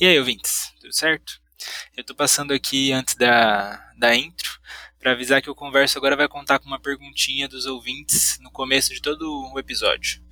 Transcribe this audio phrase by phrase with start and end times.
[0.00, 1.40] E aí, ouvintes, tudo certo?
[1.96, 4.50] Eu tô passando aqui antes da, da intro
[4.98, 8.94] para avisar que o Converso agora vai contar com uma perguntinha dos ouvintes no começo
[8.94, 10.22] de todo o episódio.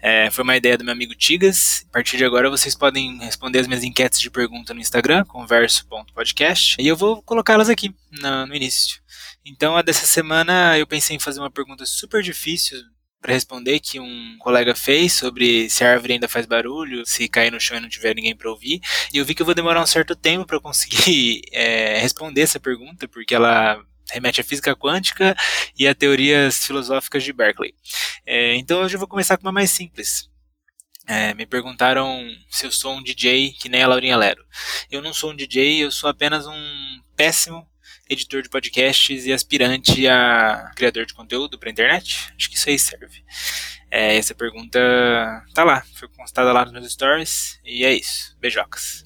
[0.00, 1.84] É, foi uma ideia do meu amigo Tigas.
[1.90, 6.76] A partir de agora vocês podem responder as minhas enquetes de pergunta no Instagram, converso.podcast,
[6.80, 9.00] e eu vou colocá-las aqui no, no início.
[9.44, 12.78] Então, a dessa semana eu pensei em fazer uma pergunta super difícil
[13.24, 17.50] para responder que um colega fez sobre se a árvore ainda faz barulho, se cair
[17.50, 18.82] no chão e não tiver ninguém para ouvir.
[19.14, 22.60] E eu vi que eu vou demorar um certo tempo para conseguir é, responder essa
[22.60, 25.34] pergunta, porque ela remete à física quântica
[25.74, 27.74] e a teorias filosóficas de Berkeley.
[28.26, 30.28] É, então hoje eu vou começar com uma mais simples.
[31.06, 34.44] É, me perguntaram se eu sou um DJ que nem a Laurinha Lero.
[34.90, 37.66] Eu não sou um DJ, eu sou apenas um péssimo
[38.08, 42.32] editor de podcasts e aspirante a criador de conteúdo para internet?
[42.36, 43.24] Acho que isso aí serve.
[43.90, 44.78] É, essa pergunta
[45.54, 48.36] tá lá, foi constada lá nos meus stories e é isso.
[48.40, 49.02] Beijocas.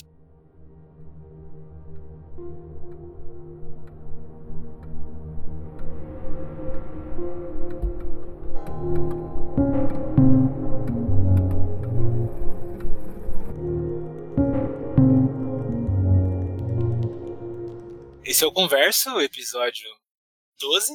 [18.29, 19.89] Esse é o Converso, episódio
[20.61, 20.93] 12,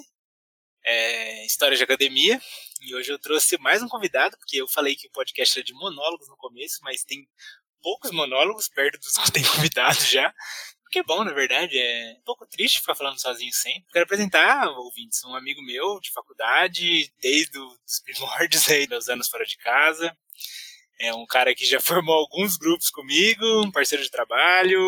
[0.85, 2.39] é, História de Academia.
[2.79, 5.73] E hoje eu trouxe mais um convidado, porque eu falei que o podcast era de
[5.73, 7.27] monólogos no começo, mas tem
[7.81, 10.31] poucos monólogos perto dos que tem convidado já.
[10.83, 13.87] Porque é bom, na verdade, é um pouco triste ficar falando sozinho sempre.
[13.91, 19.43] Quero apresentar, ouvintes, um amigo meu de faculdade, desde os primórdios aí, dos anos fora
[19.43, 20.15] de casa.
[21.03, 24.79] É um cara que já formou alguns grupos comigo, um parceiro de trabalho,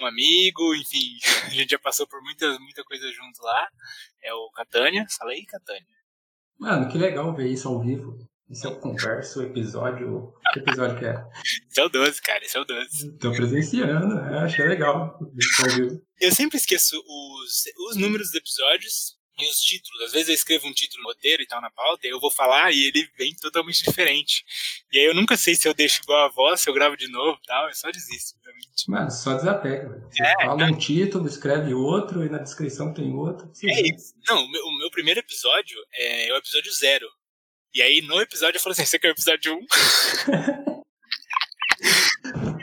[0.00, 1.16] um amigo, enfim,
[1.46, 3.68] a gente já passou por muita, muita coisa junto lá.
[4.24, 5.06] É o Catânia.
[5.16, 5.86] Fala aí, Catânia.
[6.58, 8.18] Mano, que legal ver isso ao vivo.
[8.50, 10.32] Esse é o Converso, episódio.
[10.52, 11.14] Que episódio que é?
[11.68, 13.18] Esse é o 12, cara, esse é o 12.
[13.18, 14.38] Tô presenciando, né?
[14.38, 15.18] achei legal.
[16.20, 20.02] Eu sempre esqueço os, os números dos episódios, e os títulos.
[20.02, 22.30] Às vezes eu escrevo um título no roteiro e tal na pauta, e eu vou
[22.30, 24.44] falar e ele vem totalmente diferente.
[24.92, 27.08] E aí eu nunca sei se eu deixo igual a voz, se eu gravo de
[27.08, 28.90] novo e tal, eu só desisto, obviamente.
[28.90, 30.08] Mano, só desapega.
[30.10, 33.50] Você é, fala um título, escreve outro e na descrição tem outro.
[33.64, 34.14] É isso.
[34.26, 37.06] Não, o meu, o meu, primeiro episódio é o episódio zero.
[37.74, 39.56] E aí no episódio eu falo assim, você quer o episódio 1?
[39.58, 40.66] Um?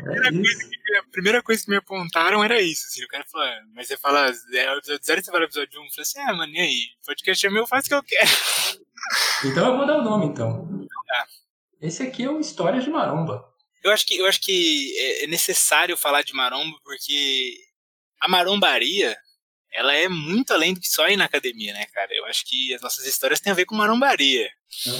[0.03, 2.87] primeira, coisa que, a primeira coisa que me apontaram era isso.
[2.87, 5.79] Assim, o cara falou, mas você fala, é o episódio 0 e você fala episódio
[5.79, 5.81] 1.
[5.81, 5.85] Um.
[5.85, 6.81] Eu falei assim, ah, mano, e aí?
[7.05, 8.31] Podcast é meu, faz o que eu quero.
[9.45, 10.87] Então eu vou dar o nome, então.
[11.13, 11.25] Ah.
[11.81, 13.43] Esse aqui é o História de Maromba.
[13.83, 17.57] Eu acho que, eu acho que é, é necessário falar de maromba porque
[18.21, 19.17] a marombaria
[19.73, 22.09] ela é muito além do que só ir na academia, né, cara?
[22.13, 24.49] Eu acho que as nossas histórias têm a ver com marombaria.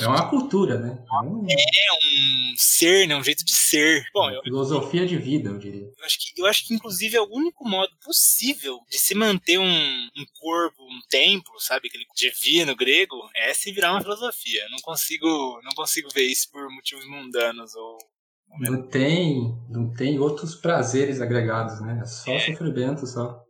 [0.02, 1.04] É uma cultura, né?
[1.12, 3.16] É um, é um ser, né?
[3.16, 4.06] Um jeito de ser.
[4.14, 5.84] Bom, eu, filosofia de vida, eu diria.
[5.84, 9.58] Eu acho, que, eu acho que, inclusive, é o único modo possível de se manter
[9.58, 11.88] um, um corpo, um templo, sabe?
[11.88, 14.68] Aquele divino grego, é se virar uma filosofia.
[14.70, 15.28] não consigo,
[15.64, 17.98] não consigo ver isso por motivos mundanos ou
[18.60, 22.00] não tem, não tem outros prazeres agregados, né?
[22.02, 22.40] É só é.
[22.40, 23.44] sofrimento só.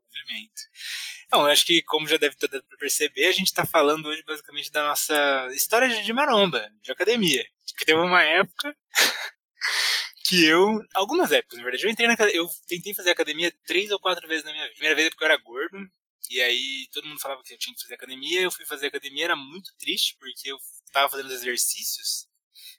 [1.34, 4.22] Então, acho que, como já deve ter dado para perceber, a gente está falando hoje
[4.22, 7.44] basicamente da nossa história de maromba, de academia.
[7.76, 8.78] Que teve uma época
[10.26, 10.80] que eu.
[10.94, 11.86] Algumas épocas, na verdade.
[11.86, 14.76] Eu entrei na Eu tentei fazer academia três ou quatro vezes na minha vida.
[14.76, 15.90] Primeira vez é porque eu era gordo.
[16.30, 18.42] E aí todo mundo falava que eu tinha que fazer academia.
[18.42, 22.28] Eu fui fazer academia, era muito triste, porque eu estava fazendo os exercícios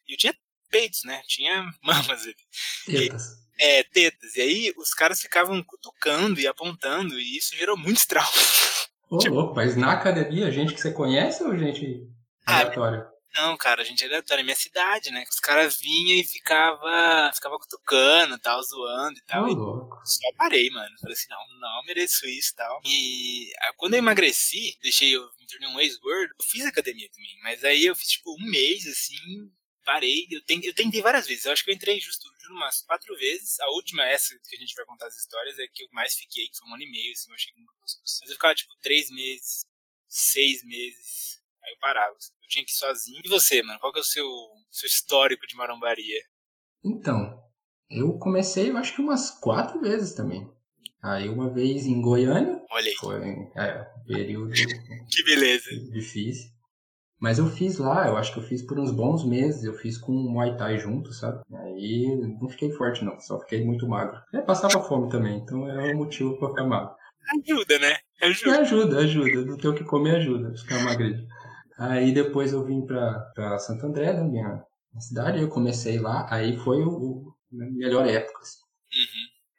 [0.06, 0.38] e eu tinha
[0.70, 1.24] peitos, né?
[1.26, 2.36] Tinha mamas ali.
[2.86, 3.43] Tetas.
[3.58, 4.36] É, tetas.
[4.36, 8.88] E aí os caras ficavam cutucando e apontando, e isso gerou muitos traumas.
[9.08, 12.08] Ô, tipo, louco, mas na academia, gente que você conhece ou gente
[12.46, 13.00] ah, aleatória?
[13.00, 14.42] Ah, não, cara, gente aleatória.
[14.42, 15.24] É minha cidade, né?
[15.28, 19.44] Os caras vinham e ficava, ficava cutucando, tal, zoando e tal.
[19.44, 20.00] Ô, e louco.
[20.04, 20.96] Só parei, mano.
[21.00, 22.80] Falei assim, não, não, mereço isso e tal.
[22.84, 27.36] E ah, quando eu emagreci, deixei, eu me tornei um ex-gordo, eu fiz academia também.
[27.42, 29.50] Mas aí eu fiz, tipo, um mês, assim,
[29.84, 30.26] parei.
[30.30, 31.44] Eu tentei, eu tentei várias vezes.
[31.44, 33.60] Eu acho que eu entrei justo umas quatro vezes.
[33.60, 36.48] A última, essa que a gente vai contar as histórias, é que eu mais fiquei,
[36.48, 38.20] que foi um ano e meio, assim, eu achei que nunca fosse possível.
[38.22, 39.64] Mas eu ficava, tipo, três meses,
[40.08, 41.40] seis meses.
[41.62, 42.16] Aí eu parava.
[42.16, 42.32] Assim.
[42.42, 43.20] Eu tinha que ir sozinho.
[43.24, 43.78] E você, mano?
[43.80, 44.28] Qual que é o seu,
[44.70, 46.22] seu histórico de marombaria?
[46.84, 47.42] Então,
[47.90, 50.50] eu comecei, eu acho que umas quatro vezes também.
[51.02, 52.62] Aí uma vez em Goiânia.
[52.70, 52.94] Olha aí.
[52.96, 53.16] Foi
[53.56, 54.52] é, um período.
[55.10, 55.70] que beleza.
[55.90, 56.53] Difícil.
[57.24, 59.96] Mas eu fiz lá, eu acho que eu fiz por uns bons meses, eu fiz
[59.96, 61.40] com o Muay Thai junto, sabe?
[61.54, 62.04] Aí
[62.38, 64.20] não fiquei forte não, só fiquei muito magro.
[64.34, 66.94] É, passava fome também, então é um motivo pra ficar magro.
[67.32, 67.96] Ajuda, né?
[68.20, 68.60] Ajuda.
[68.60, 69.44] Ajuda, ajuda.
[69.46, 71.26] Não ter o que comer ajuda, ficar magrinho.
[71.78, 74.62] Aí depois eu vim pra, pra Santo André, na minha
[74.98, 78.38] cidade, eu comecei lá, aí foi o, o melhor época.
[78.42, 78.63] Assim.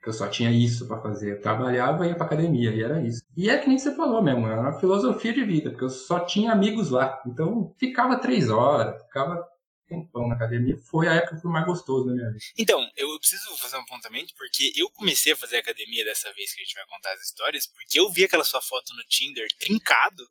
[0.06, 1.32] Que eu só tinha isso para fazer.
[1.32, 3.24] Eu trabalhava e ia pra academia, e era isso.
[3.36, 6.20] E é que nem você falou mesmo, era uma filosofia de vida, porque eu só
[6.20, 7.20] tinha amigos lá.
[7.26, 9.44] Então ficava três horas, ficava
[9.88, 10.78] tempão na academia.
[10.78, 12.46] Foi a época que foi mais gostoso na minha vida.
[12.56, 16.62] Então, eu preciso fazer um apontamento, porque eu comecei a fazer academia dessa vez que
[16.62, 20.24] a gente vai contar as histórias, porque eu vi aquela sua foto no Tinder trincado.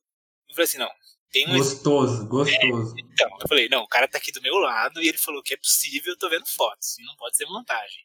[0.48, 0.90] E falei assim, não,
[1.32, 1.58] tem um.
[1.58, 2.94] Gostoso, gostoso.
[2.96, 5.42] É, então, eu falei, não, o cara tá aqui do meu lado e ele falou
[5.42, 8.04] que é possível, eu tô vendo fotos, e não pode ser montagem.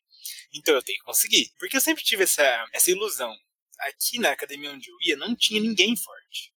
[0.54, 1.52] Então eu tenho que conseguir.
[1.58, 3.36] Porque eu sempre tive essa, essa ilusão.
[3.80, 6.54] Aqui na academia onde eu ia, não tinha ninguém forte.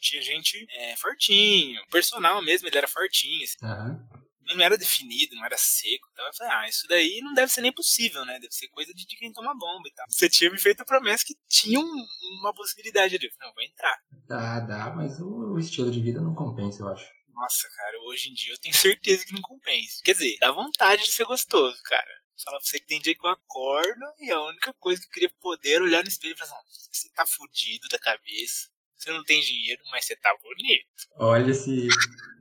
[0.00, 1.80] Tinha gente é, fortinho.
[1.82, 3.44] O personal mesmo, ele era fortinho.
[3.44, 3.56] Assim.
[3.62, 4.56] Uhum.
[4.56, 6.08] Não era definido, não era seco.
[6.12, 8.38] Então eu falei, ah, isso daí não deve ser nem possível, né?
[8.38, 10.06] Deve ser coisa de, de quem toma bomba e tal.
[10.08, 12.06] Você tinha me feito a promessa que tinha um,
[12.40, 13.26] uma possibilidade ali.
[13.26, 13.98] Eu falei, não, vou entrar.
[14.26, 17.18] Dá, dá, mas o, o estilo de vida não compensa, eu acho.
[17.38, 20.00] Nossa, cara, hoje em dia eu tenho certeza que não compensa.
[20.02, 22.18] Quer dizer, dá vontade de ser gostoso, cara.
[22.44, 25.12] Falar pra você que tem dia que eu acordo e a única coisa que eu
[25.12, 28.68] queria poder olhar no espelho e falar assim, você tá fudido da cabeça.
[28.96, 30.86] Você não tem dinheiro, mas você tá bonito.
[31.16, 31.86] Olha esse,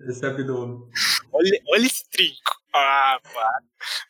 [0.10, 0.90] esse abdômen.
[1.32, 2.62] Olha, olha esse trinco.
[2.74, 3.50] Ah, pá.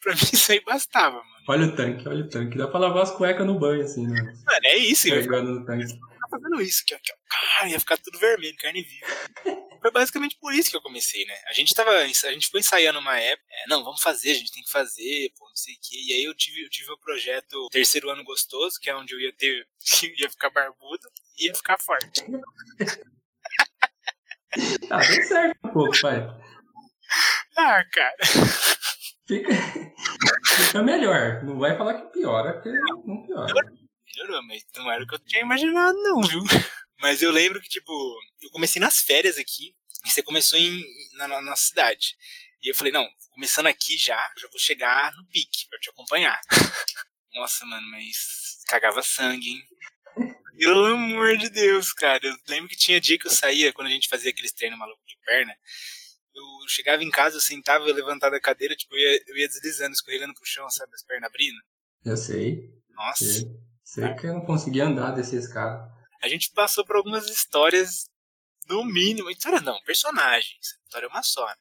[0.02, 1.46] Pra mim isso aí bastava, mano.
[1.50, 2.58] Olha o tanque, olha o tanque.
[2.58, 4.22] Dá pra lavar as cuecas no banho, assim, né?
[4.22, 5.10] Mano, é isso.
[5.10, 5.88] Pegando no tanque.
[5.88, 7.16] Tá fazendo isso aqui, ó.
[7.30, 9.67] Cara, ia ficar tudo vermelho, carne viva.
[9.82, 11.36] Foi basicamente por isso que eu comecei, né?
[11.48, 11.92] A gente tava.
[11.92, 13.48] A gente foi ensaiando uma época.
[13.52, 15.96] É, não, vamos fazer, a gente tem que fazer, pô, não sei o quê.
[16.08, 19.20] E aí eu tive, eu tive o projeto Terceiro Ano Gostoso, que é onde eu
[19.20, 19.68] ia ter.
[20.18, 22.22] ia ficar barbudo e ia ficar forte.
[24.90, 26.28] ah, deu certo um pouco, pai.
[27.58, 28.18] Ah, cara.
[29.28, 29.50] Fica,
[30.46, 31.44] fica melhor.
[31.44, 32.72] Não vai falar que piora, porque
[33.06, 33.54] não piora.
[34.06, 36.44] Melhorou, mas não era o que eu tinha imaginado, não, viu?
[37.00, 37.92] Mas eu lembro que, tipo,
[38.42, 40.84] eu comecei nas férias aqui, e você começou em,
[41.14, 42.16] na, na nossa cidade.
[42.62, 46.40] E eu falei, não, começando aqui já, já vou chegar no pique pra te acompanhar.
[47.34, 49.64] Nossa, mano, mas cagava sangue, hein?
[50.58, 52.26] Pelo amor de Deus, cara.
[52.26, 55.06] Eu lembro que tinha dia que eu saía, quando a gente fazia aqueles treinos malucos
[55.06, 55.56] de perna,
[56.34, 59.48] eu chegava em casa, eu sentava, eu levantava da cadeira, tipo, eu ia, eu ia
[59.48, 61.58] deslizando, escorregando pro chão, sabe, as pernas abrindo.
[62.04, 62.72] Eu sei.
[62.90, 63.24] Nossa.
[63.24, 63.46] Sei,
[63.84, 68.10] sei que eu não conseguia andar desse escada a gente passou por algumas histórias,
[68.68, 70.74] no mínimo, história não, personagens.
[70.82, 71.46] A história é uma só.
[71.46, 71.56] Né?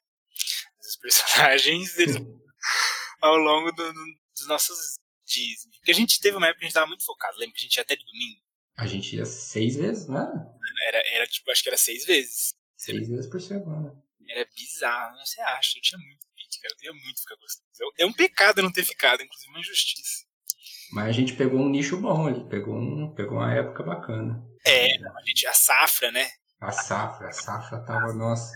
[0.79, 2.15] Os personagens, eles,
[3.21, 4.05] ao longo do, do,
[4.35, 5.65] dos nossos dias.
[5.77, 7.37] Porque a gente teve uma época que a gente tava muito focado.
[7.37, 8.41] Lembra que a gente ia até de domingo?
[8.77, 10.25] A gente ia seis vezes, né?
[10.87, 12.53] Era, era tipo, acho que era seis vezes.
[12.75, 13.91] Seis vezes por semana.
[14.29, 15.77] Era bizarro, você acha?
[15.77, 16.73] Eu tinha muito pique, cara.
[16.73, 17.93] Eu queria muito ficar gostoso.
[17.97, 20.26] É um pecado não ter ficado, inclusive uma injustiça.
[20.91, 24.41] Mas a gente pegou um nicho bom ali, pegou, um, pegou uma época bacana.
[24.65, 26.27] É, a, gente, a safra, né?
[26.59, 28.51] A safra, a safra tava, nossa.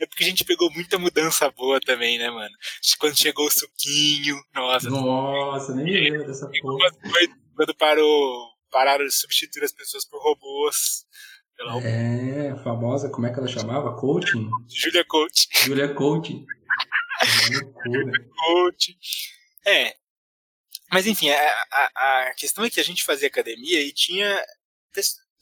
[0.00, 2.54] É porque a gente pegou muita mudança boa também, né, mano?
[2.98, 4.88] Quando chegou o suquinho, nossa.
[4.90, 6.90] Nossa, nem lembro dessa porra.
[7.56, 11.06] Quando parou, pararam de substituir as pessoas por robôs.
[11.82, 13.96] É, a famosa, como é que ela chamava?
[13.96, 14.48] Coaching?
[14.68, 15.48] Julia Coaching.
[15.64, 16.46] Julia Coaching.
[17.84, 18.94] Julia Coaching.
[19.66, 19.96] É,
[20.90, 24.44] mas enfim, a, a, a, questão é que a gente fazia academia e tinha.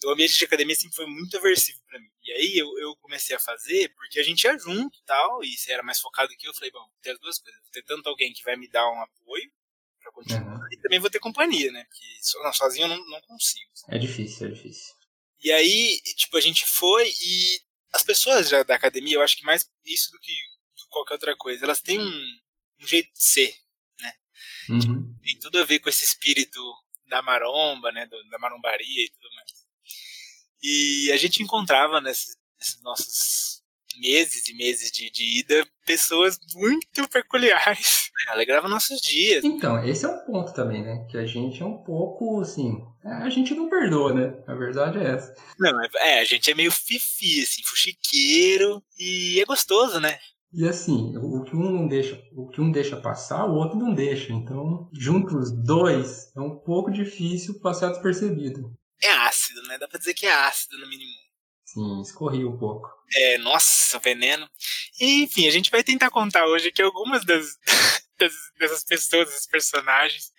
[0.04, 2.10] O ambiente de academia sempre foi muito aversivo para mim.
[2.22, 5.56] E aí eu, eu comecei a fazer porque a gente ia junto e tal, e
[5.56, 7.60] se era mais focado que eu, falei, bom, vou ter as duas coisas.
[7.62, 9.50] Vou ter tanto alguém que vai me dar um apoio
[10.00, 10.68] para continuar, uhum.
[10.72, 11.84] e também vou ter companhia, né?
[11.84, 13.70] Porque não, sozinho eu não, não consigo.
[13.88, 14.94] É difícil, é difícil.
[15.42, 17.60] E aí, tipo, a gente foi e
[17.92, 20.32] as pessoas já da academia, eu acho que mais isso do que
[20.90, 22.38] qualquer outra coisa, elas têm um,
[22.80, 23.54] um jeito de ser,
[24.68, 25.14] Uhum.
[25.22, 26.60] Tem tudo a ver com esse espírito
[27.08, 29.66] da maromba, né, da marombaria e tudo mais.
[30.62, 33.62] E a gente encontrava nesses, nesses nossos
[33.98, 38.10] meses e meses de, de, ida pessoas muito peculiares.
[38.28, 39.44] Alegrava nossos dias.
[39.44, 41.06] Então, esse é um ponto também, né?
[41.10, 42.82] Que a gente é um pouco, assim...
[43.04, 44.34] A gente não perdoa, né?
[44.48, 45.32] A verdade é essa.
[45.58, 48.82] Não, é, é a gente é meio fifi, assim, fuxiqueiro.
[48.98, 50.18] E é gostoso, né?
[50.52, 53.94] E assim, o que um não deixa, o que um deixa passar, o outro não
[53.94, 54.32] deixa.
[54.32, 58.76] Então, juntos dois, é um pouco difícil passar despercebido.
[59.00, 59.78] É ácido, né?
[59.78, 61.10] Dá pra dizer que é ácido, no mínimo.
[61.64, 62.88] Sim, escorria um pouco.
[63.14, 64.48] É, nossa, veneno.
[65.00, 67.56] E, enfim, a gente vai tentar contar hoje que algumas das,
[68.58, 70.32] dessas pessoas, desses personagens.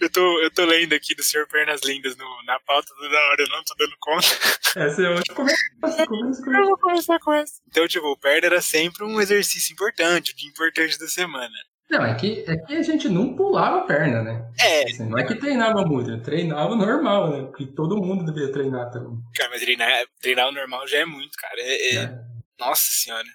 [0.00, 3.42] Eu tô, eu tô lendo aqui do Senhor Pernas Lindas no, na pauta toda hora,
[3.42, 4.26] eu não tô dando conta.
[4.76, 5.34] Essa é outra.
[5.34, 6.42] Começa, começa, começa.
[6.46, 7.60] Eu vou começar com essa.
[7.68, 11.54] Então, tipo, o perna era sempre um exercício importante, o dia importante da semana.
[11.88, 14.50] Não, é que, é que a gente não pulava a perna, né?
[14.58, 14.84] É.
[14.84, 17.42] Assim, não é que treinava muito, treinava normal, né?
[17.46, 19.16] Porque todo mundo devia treinar também.
[19.36, 21.60] Cara, mas treinar, treinar o normal já é muito, cara.
[21.60, 21.96] É, é...
[21.96, 22.18] É.
[22.58, 23.28] Nossa senhora.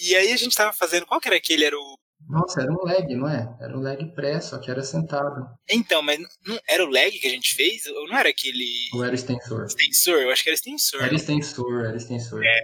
[0.00, 1.06] E aí a gente tava fazendo.
[1.06, 1.64] Qual que era aquele?
[1.64, 3.56] Era o Nossa, era um leg, não é?
[3.60, 5.46] Era um leg pré, só que era sentado.
[5.68, 7.86] Então, mas não era o leg que a gente fez?
[7.86, 8.88] Ou não era aquele.
[8.94, 9.64] Ou era extensor?
[9.64, 10.18] Extensor?
[10.18, 11.02] Eu acho que era extensor.
[11.02, 12.44] Era extensor, era extensor.
[12.44, 12.62] É.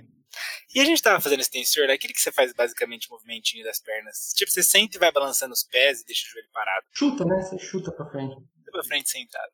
[0.75, 3.81] E a gente tava fazendo extensor, é aquele que você faz basicamente o movimentinho das
[3.81, 4.33] pernas.
[4.35, 6.87] Tipo, você senta e vai balançando os pés e deixa o joelho parado.
[6.93, 7.43] Chuta, né?
[7.43, 8.35] Você chuta pra frente.
[8.35, 9.53] Chuta pra frente sentado.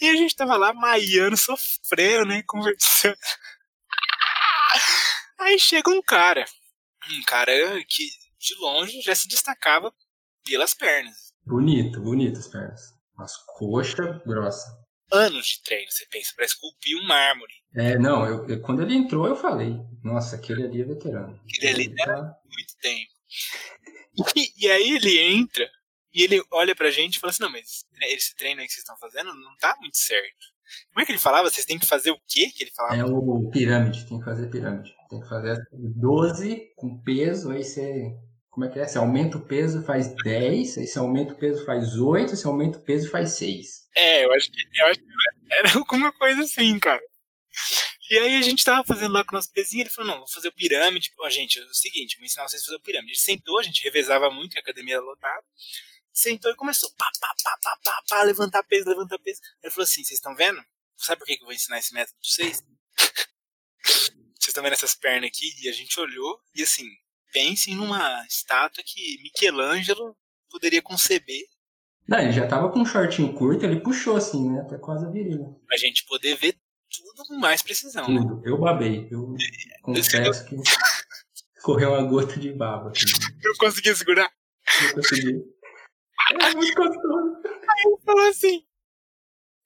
[0.00, 2.42] E a gente tava lá maiando, sofrendo, né?
[2.46, 3.16] Conversando.
[5.38, 6.44] Aí chega um cara.
[7.10, 7.52] Um cara
[7.86, 8.08] que
[8.44, 9.92] de longe já se destacava
[10.44, 11.32] pelas pernas.
[11.44, 12.94] Bonito, bonito as pernas.
[13.16, 14.66] Mas coxa grossa.
[15.12, 17.52] Anos de treino, você pensa, para esculpir um mármore.
[17.74, 21.40] É, não, eu, eu, quando ele entrou eu falei, nossa, aquele ali é veterano.
[21.44, 23.12] Aquele ali tá muito tempo.
[24.36, 25.68] E, e, aí ele entra
[26.12, 28.82] e ele olha pra gente e fala assim, não, mas esse treino aí que vocês
[28.82, 30.54] estão fazendo não tá muito certo.
[30.92, 31.50] Como é que ele falava?
[31.50, 32.96] Vocês têm que fazer o quê que ele falava?
[32.96, 34.94] É o pirâmide, tem que fazer pirâmide.
[35.10, 38.16] Tem que fazer 12 com peso, aí você
[38.54, 38.86] como é que é?
[38.86, 42.78] Se aumenta o peso faz 10, aí se aumenta o peso faz 8, se aumenta
[42.78, 43.88] o peso faz 6.
[43.96, 45.06] É, eu acho que, eu acho que
[45.50, 47.02] era alguma coisa assim, cara.
[48.08, 50.28] E aí a gente tava fazendo lá com o nosso pezinho, ele falou, não, vou
[50.28, 51.12] fazer o pirâmide.
[51.18, 53.10] Ó, gente, é o seguinte, vou ensinar vocês a fazer o pirâmide.
[53.10, 55.44] Ele sentou, a gente revezava muito, a academia era lotada.
[56.12, 59.40] Sentou e começou, pá, pá, pá, pá, pá, pá, levantar peso, levantar peso.
[59.64, 60.64] Ele falou assim, vocês estão vendo?
[60.96, 62.62] Sabe por que eu vou ensinar esse método pra vocês?
[63.82, 65.52] vocês estão vendo essas pernas aqui?
[65.60, 66.86] E a gente olhou, e assim,
[67.34, 70.16] pensem numa estátua que Michelangelo
[70.48, 71.42] poderia conceber.
[72.06, 74.60] Não, ele já tava com um shortinho curto, ele puxou assim, né?
[74.60, 75.46] Até quase a virilha.
[75.66, 76.56] Pra gente poder ver
[76.88, 78.08] tudo com mais precisão.
[78.08, 78.20] Né?
[78.20, 78.36] Tudo.
[78.36, 78.42] Né?
[78.44, 79.08] Eu babei.
[79.10, 80.56] Eu é, confesso que
[81.62, 82.90] correu uma gota de baba.
[82.90, 83.06] Assim.
[83.42, 84.30] Eu consegui segurar.
[84.82, 85.42] Eu consegui.
[86.30, 87.42] É muito gostoso.
[87.44, 88.64] Aí ele falou assim: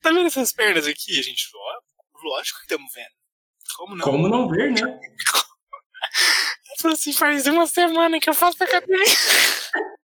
[0.01, 1.19] Tá vendo essas pernas aqui?
[1.19, 1.67] A gente falou:
[2.23, 3.19] Lógico que estamos vendo.
[3.75, 4.05] Como não?
[4.05, 4.99] Como não ver, né?
[6.81, 9.03] falou assim, faz uma semana que eu faço academia.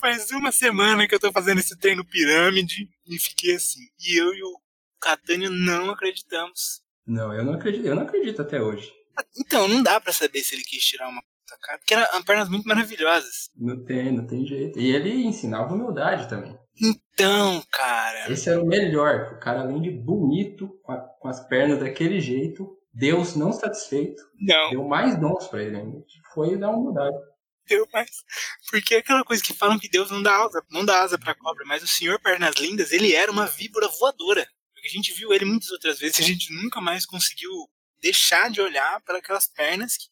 [0.00, 3.80] faz uma semana que eu tô fazendo esse treino pirâmide e fiquei assim.
[4.00, 4.58] E eu e o
[5.00, 6.82] Catânio não acreditamos.
[7.06, 8.90] Não, eu não acredito, eu não acredito até hoje.
[9.38, 12.48] Então, não dá para saber se ele quis tirar uma puta cara, porque eram pernas
[12.48, 13.50] muito maravilhosas.
[13.56, 14.80] Não tem, não tem jeito.
[14.80, 16.58] E ele ensinava humildade também.
[16.80, 18.30] Então, cara.
[18.32, 19.34] Esse era o melhor.
[19.34, 24.22] O cara, além de bonito, com, a, com as pernas daquele jeito, Deus não satisfeito,
[24.40, 24.70] não.
[24.70, 26.04] deu mais dons para ele ainda.
[26.32, 27.16] Foi dar humildade.
[27.66, 28.10] Deu mais.
[28.70, 31.34] Porque é aquela coisa que falam que Deus não dá asa, não dá asa pra
[31.34, 34.48] cobra, mas o Senhor Pernas Lindas, ele era uma víbora voadora.
[34.72, 37.50] Porque a gente viu ele muitas outras vezes e a gente nunca mais conseguiu
[38.00, 40.06] deixar de olhar para aquelas pernas que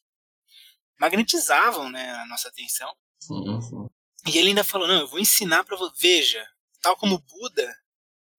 [0.99, 2.93] magnetizavam né, a nossa atenção.
[3.19, 3.87] Sim, sim.
[4.27, 5.93] E ele ainda falou: não, eu vou ensinar para você.
[5.99, 6.45] Veja,
[6.81, 7.75] tal como Buda,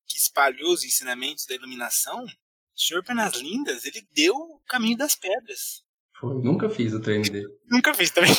[0.07, 2.27] que espalhou os ensinamentos da iluminação,
[2.77, 5.83] o senhor Pernas Lindas, ele deu o caminho das pedras.
[6.19, 7.49] Foi, nunca fiz o treino dele.
[7.71, 8.31] Nunca fiz também.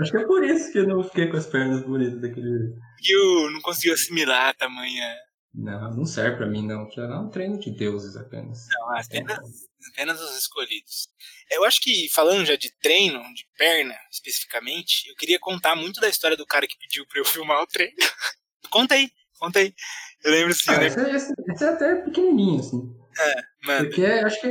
[0.00, 2.78] Acho que é por isso que eu não fiquei com as pernas bonitas daquele jeito.
[3.08, 5.14] Eu não conseguiu assimilar a tamanha.
[5.54, 6.88] Não, não serve pra mim, não.
[6.88, 8.66] Que era um treino de deuses apenas.
[8.72, 9.38] Não, apenas,
[9.92, 11.08] apenas os escolhidos.
[11.50, 16.08] Eu acho que, falando já de treino, de perna especificamente, eu queria contar muito da
[16.08, 17.94] história do cara que pediu pra eu filmar o treino.
[18.70, 19.72] conta aí, conta aí.
[20.24, 20.70] Eu lembro assim.
[20.70, 23.03] Ah, Esse, é, esse, esse é até pequenininho, assim.
[23.18, 23.78] É.
[23.78, 24.48] Porque acho que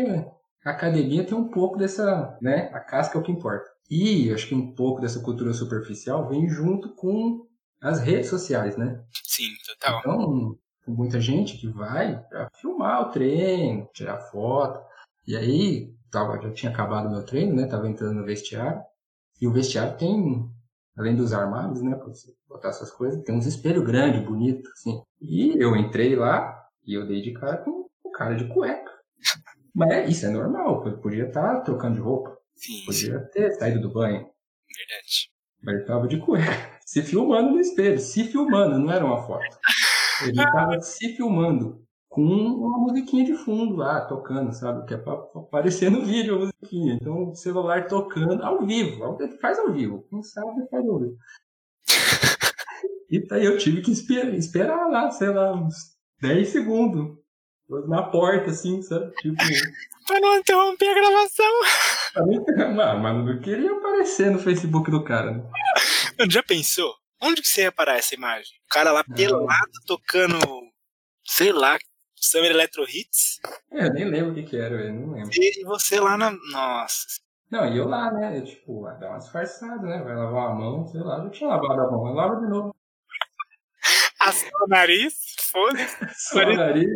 [0.65, 2.69] a academia tem um pouco dessa, né?
[2.73, 3.69] A casca é o que importa.
[3.89, 7.45] E acho que um pouco dessa cultura superficial vem junto com
[7.81, 9.03] as redes sociais, né?
[9.23, 9.99] Sim, total.
[9.99, 14.79] Então, muita gente que vai pra filmar o treino, tirar foto.
[15.27, 17.67] E aí, tava, já tinha acabado o meu treino, né?
[17.67, 18.81] Tava entrando no vestiário.
[19.41, 20.49] E o vestiário tem,
[20.97, 21.95] além dos armários, né?
[21.95, 25.01] Pra você botar essas coisas, tem uns espelhos grandes, bonitos, assim.
[25.21, 27.82] E eu entrei lá e eu dei de cara com
[28.13, 28.91] cara de cueca.
[29.73, 32.37] Mas isso é normal, podia estar tá trocando de roupa.
[32.55, 34.19] Sim, podia ter saído do banho.
[34.19, 35.31] Verdade.
[35.61, 36.45] Mas ele tava de cueca,
[36.85, 39.57] se filmando no espelho, se filmando, não era uma foto.
[40.21, 44.85] Ele tava se filmando com uma musiquinha de fundo lá, tocando, sabe?
[44.85, 46.93] Que é pra aparecer no vídeo a musiquinha.
[46.93, 49.17] Então, o celular tocando ao vivo.
[49.41, 50.05] Faz ao vivo.
[50.09, 51.17] Quem sabe faz ao vivo.
[53.09, 55.75] E daí eu tive que esperar, esperar lá, sei lá, uns
[56.19, 57.15] 10 segundos
[57.87, 59.11] na porta, assim, sabe?
[59.15, 59.35] Tipo.
[60.07, 61.53] pra não interromper a gravação.
[62.75, 65.31] Não, mas não queria aparecer no Facebook do cara.
[65.31, 65.43] Né?
[66.29, 66.93] Já pensou?
[67.19, 68.53] Onde que você ia parar essa imagem?
[68.65, 70.37] O cara lá pelado tocando,
[71.25, 71.77] sei lá,
[72.15, 73.39] Summer Electro Hits?
[73.71, 75.31] É, eu nem lembro o que que era, eu não lembro.
[75.33, 76.31] E você lá na.
[76.51, 77.07] Nossa.
[77.49, 78.37] Não, e eu lá, né?
[78.37, 80.03] Eu, tipo, dar uma disfarçada, né?
[80.03, 82.75] Vai lavar a mão, sei lá, eu tinha lavado a mão, eu lavo de novo.
[84.19, 85.15] Assou o nariz,
[85.51, 86.03] foda-se.
[86.05, 86.89] Assou o nariz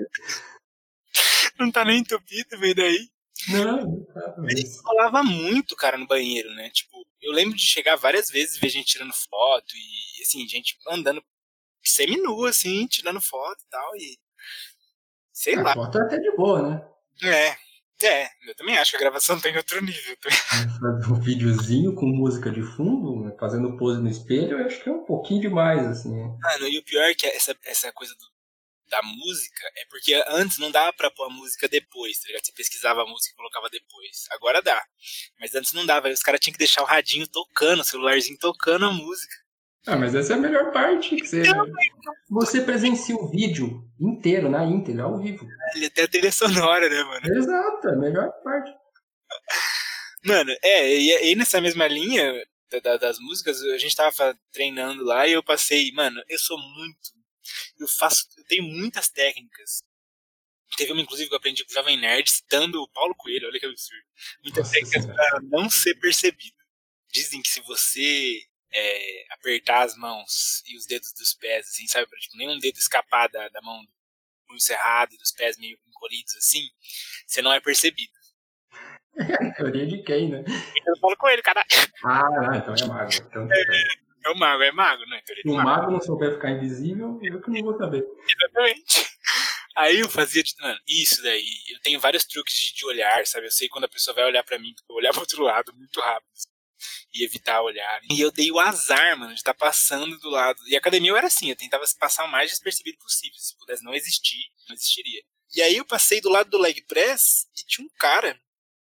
[1.65, 3.09] não tá nem entupido, veio daí.
[3.49, 4.35] Não, não tá.
[4.49, 6.69] Ele falava muito, cara, no banheiro, né?
[6.69, 11.23] Tipo, eu lembro de chegar várias vezes, ver gente tirando foto e, assim, gente andando
[11.83, 14.17] semi-nu, assim, tirando foto e tal, e.
[15.31, 15.71] Sei a lá.
[15.71, 16.87] A foto é até de boa, né?
[17.23, 17.67] É.
[18.03, 20.15] É, eu também acho que a gravação tem outro nível.
[21.09, 24.91] Um videozinho com música de fundo, né, fazendo pose no espelho, eu acho que é
[24.91, 26.15] um pouquinho demais, assim.
[26.15, 28.25] Mano, e o pior é que essa, essa coisa do,
[28.89, 32.45] da música é porque antes não dava pra pôr a música depois, tá ligado?
[32.45, 34.25] Você pesquisava a música e colocava depois.
[34.31, 34.81] Agora dá.
[35.39, 36.07] Mas antes não dava.
[36.07, 39.35] Aí os caras tinham que deixar o radinho tocando, o celularzinho tocando a música.
[39.87, 41.15] Ah, mas essa é a melhor parte.
[41.15, 41.43] Que você,
[42.29, 45.47] você presencia o vídeo inteiro, na íntegra, ao vivo.
[45.75, 47.37] Ele até a trilha sonora, né, mano?
[47.37, 48.71] Exato, a melhor parte.
[50.25, 52.33] Mano, é, e aí nessa mesma linha
[52.83, 57.17] da, das músicas, a gente tava treinando lá e eu passei, mano, eu sou muito.
[57.77, 58.27] Eu faço.
[58.37, 59.83] Eu tenho muitas técnicas.
[60.75, 63.59] Teve uma, inclusive, que eu aprendi com o Jovem Nerd, citando o Paulo Coelho, olha
[63.59, 64.03] que absurdo.
[64.43, 66.57] Muitas Nossa, técnicas para não ser percebido.
[67.11, 68.41] Dizem que se você
[68.73, 72.07] é, apertar as mãos e os dedos dos pés, assim, sabe?
[72.07, 73.81] Pra, tipo, nenhum dedo escapar da, da mão
[74.45, 76.69] punho cerrado e dos pés meio encolhidos, assim,
[77.25, 78.13] você não é percebido.
[79.57, 80.43] Teoria de quem, né?
[80.85, 81.65] Eu falo com ele, cara.
[82.03, 83.11] Ah, não, então é mago.
[83.13, 83.47] Então...
[83.51, 85.21] É, é o mago, é mago, né?
[85.25, 88.05] Se o mago não souber ficar invisível, eu que não vou saber.
[88.27, 89.17] Exatamente.
[89.75, 91.47] Aí eu fazia, mano, isso daí.
[91.69, 93.45] Eu tenho vários truques de, de olhar, sabe?
[93.45, 95.99] Eu sei quando a pessoa vai olhar para mim, eu olhar pro outro lado muito
[95.99, 96.31] rápido
[97.13, 98.01] e evitar olhar.
[98.09, 100.59] E eu dei o azar, mano, de estar tá passando do lado.
[100.67, 103.37] E a academia eu era assim, eu tentava passar o mais despercebido possível.
[103.37, 105.21] Se pudesse não existir, não existiria.
[105.55, 108.39] E aí eu passei do lado do leg press e tinha um cara.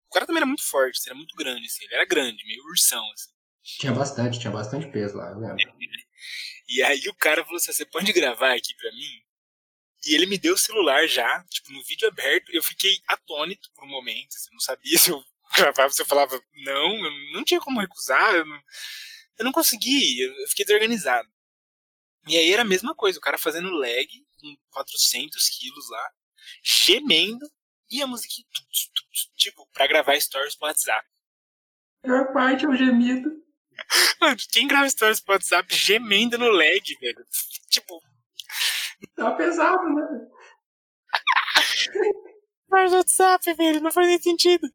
[0.09, 1.83] O cara também era muito forte, era muito grande, assim.
[1.85, 3.31] Ele era grande, meio ursão, assim.
[3.75, 5.57] Tinha bastante, tinha bastante peso lá, eu lembro.
[6.69, 9.21] E aí o cara falou assim: você pode gravar aqui pra mim?
[10.05, 12.49] E ele me deu o celular já, tipo, no vídeo aberto.
[12.53, 15.21] Eu fiquei atônito por um momento, assim, não sabia se eu
[15.53, 18.61] gravava, você falava não, eu não tinha como recusar, eu não,
[19.39, 21.29] eu não consegui, eu fiquei desorganizado.
[22.27, 24.07] E aí era a mesma coisa, o cara fazendo lag
[24.39, 26.11] com 400 quilos lá,
[26.63, 27.49] gemendo,
[27.89, 28.33] e a música,
[29.35, 31.07] tipo, pra gravar stories pro WhatsApp.
[32.03, 33.46] A melhor parte é o gemido.
[34.51, 37.25] Quem grava stories pro WhatsApp gemendo no lag, velho?
[37.69, 38.01] Tipo.
[39.15, 40.27] Tá pesado, né?
[42.69, 44.67] Mas WhatsApp, velho, não faz nem sentido.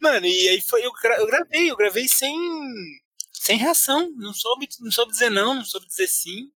[0.00, 2.36] Mano, e aí foi, eu, eu gravei, eu gravei sem,
[3.32, 4.10] sem reação.
[4.16, 6.50] Não soube, não soube dizer não, não soube dizer sim.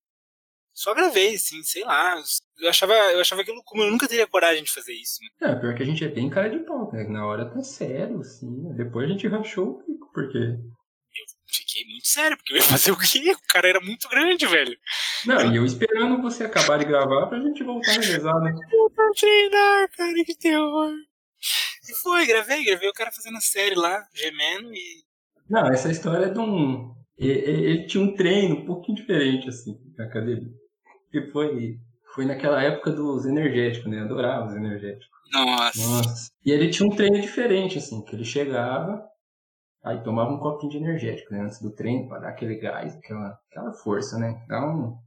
[0.77, 2.23] Só gravei, assim, sei lá.
[2.59, 5.21] Eu achava, eu achava aquilo como eu nunca teria coragem de fazer isso.
[5.23, 5.51] Né?
[5.51, 7.05] É, pior que a gente é bem cara de pau, né?
[7.05, 8.75] Na hora tá sério, assim.
[8.75, 10.59] Depois a gente rachou o pico, porque.
[11.47, 13.33] Eu fiquei muito sério, porque eu ia fazer o quê?
[13.33, 14.77] O cara era muito grande, velho.
[15.25, 18.53] Não, e eu esperando você acabar de gravar pra gente voltar a revezar, né?
[18.73, 20.93] Eu pra treinar, cara, que terror.
[21.89, 25.05] E foi, gravei, gravei o cara fazendo a série lá, gemendo e.
[25.49, 26.95] Não, essa história é de um.
[27.17, 30.53] Ele, tinha um treino um pouquinho diferente, assim, na academia.
[31.11, 31.79] Que foi,
[32.15, 34.01] foi naquela época dos energéticos, né?
[34.01, 35.07] Adorava os energéticos.
[35.33, 35.87] Nossa.
[35.87, 36.31] Nossa.
[36.45, 39.03] E ele tinha um treino diferente, assim, que ele chegava,
[39.87, 41.43] aí tomava um copinho de energético, né?
[41.43, 44.45] Antes do treino, para dar aquele gás, aquela, aquela força, né?
[44.49, 44.99] Dá um,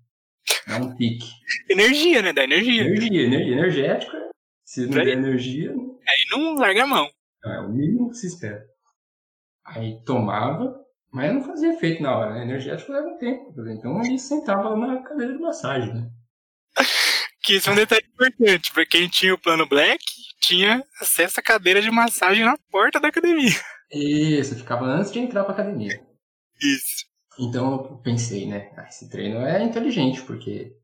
[0.67, 1.27] dá um pique.
[1.69, 2.31] Energia, né?
[2.31, 2.83] Dá energia.
[2.83, 3.53] Energia, energia.
[3.53, 4.17] Energético,
[4.63, 5.75] se não der energia,
[6.09, 7.09] Aí não larga a mão.
[7.45, 8.65] É o mínimo que se espera.
[9.65, 10.75] Aí tomava,
[11.11, 12.43] mas não fazia efeito na hora, né?
[12.43, 13.53] Energético leva tempo.
[13.69, 16.09] Então ele sentava na cadeira de massagem, né?
[17.41, 18.71] Que isso é um detalhe importante.
[18.71, 20.03] Pra quem tinha o plano Black,
[20.41, 23.49] tinha acesso à cadeira de massagem na porta da academia.
[23.91, 26.05] Isso, ficava antes de entrar pra academia.
[26.61, 27.05] Isso.
[27.39, 28.71] Então eu pensei, né?
[28.77, 30.75] Ah, esse treino é inteligente, porque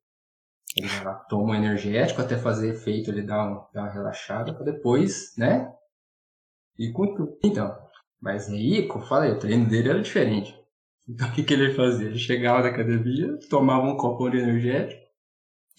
[0.76, 4.66] ele já toma um energético até fazer efeito, ele dá, um, dá uma relaxada para
[4.66, 5.72] depois, né?
[6.78, 7.38] E com tudo.
[7.44, 7.78] Então,
[8.22, 10.58] mas aí, como eu falei, o treino dele era diferente.
[11.08, 12.08] Então o que, que ele fazia?
[12.08, 15.02] Ele chegava na academia, tomava um copo de energético,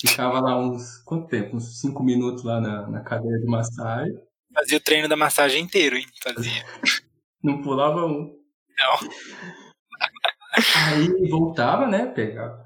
[0.00, 0.98] ficava lá uns.
[1.04, 1.56] quanto tempo?
[1.56, 4.16] Uns 5 minutos lá na, na cadeira de massagem.
[4.54, 6.06] Fazia o treino da massagem inteiro, hein?
[6.22, 6.64] Fazia.
[7.46, 8.36] Não pulava um.
[8.76, 8.98] Não.
[10.88, 12.06] Aí voltava, né?
[12.06, 12.60] Pegava.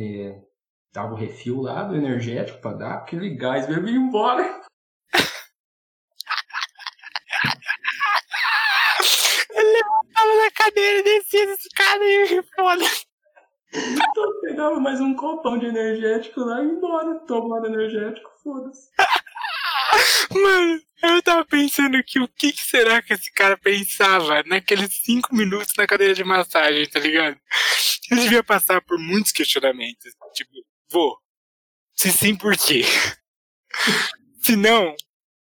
[0.00, 0.40] É,
[0.90, 4.62] dava o refil lá do energético pra dar aquele gás mesmo e ia embora.
[9.54, 12.84] Ele levantava na cadeira descia esse cara e foda.
[13.74, 18.90] Então pegava mais um copão de energético lá e ia embora, tomando energético, foda-se.
[20.40, 25.34] Mano, eu tava pensando que o que, que, será que esse cara pensava naqueles cinco
[25.34, 27.36] minutos na cadeira de massagem, tá ligado?
[28.10, 30.12] Ele devia passar por muitos questionamentos.
[30.34, 30.52] Tipo,
[30.92, 31.16] Vou.
[31.94, 32.82] Se sim, por quê?
[34.44, 34.94] Se não,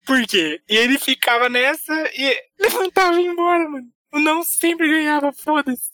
[0.07, 0.63] por quê?
[0.69, 3.87] E ele ficava nessa e levantava e ia embora, mano.
[4.13, 5.91] O não sempre ganhava, foda-se.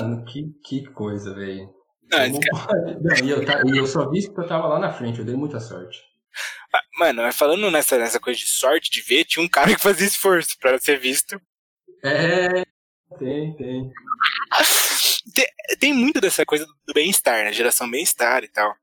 [0.00, 1.68] Mano, que, que coisa, velho.
[3.22, 5.60] E eu, tá, eu só vi porque eu tava lá na frente, eu dei muita
[5.60, 5.98] sorte.
[6.72, 10.06] Ah, mano, falando nessa, nessa coisa de sorte de ver, tinha um cara que fazia
[10.06, 11.40] esforço pra ser visto.
[12.04, 12.64] É,
[13.18, 13.92] tem, tem.
[15.34, 15.46] tem,
[15.78, 17.52] tem muito dessa coisa do bem-estar, né?
[17.52, 18.74] Geração bem-estar e tal.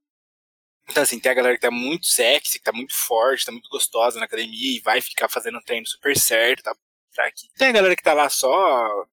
[0.90, 3.70] Então, assim, tem a galera que tá muito sexy, que tá muito forte, tá muito
[3.70, 6.76] gostosa na academia e vai ficar fazendo um treino super certo, tá?
[7.18, 7.48] Aqui.
[7.58, 9.08] Tem a galera que tá lá só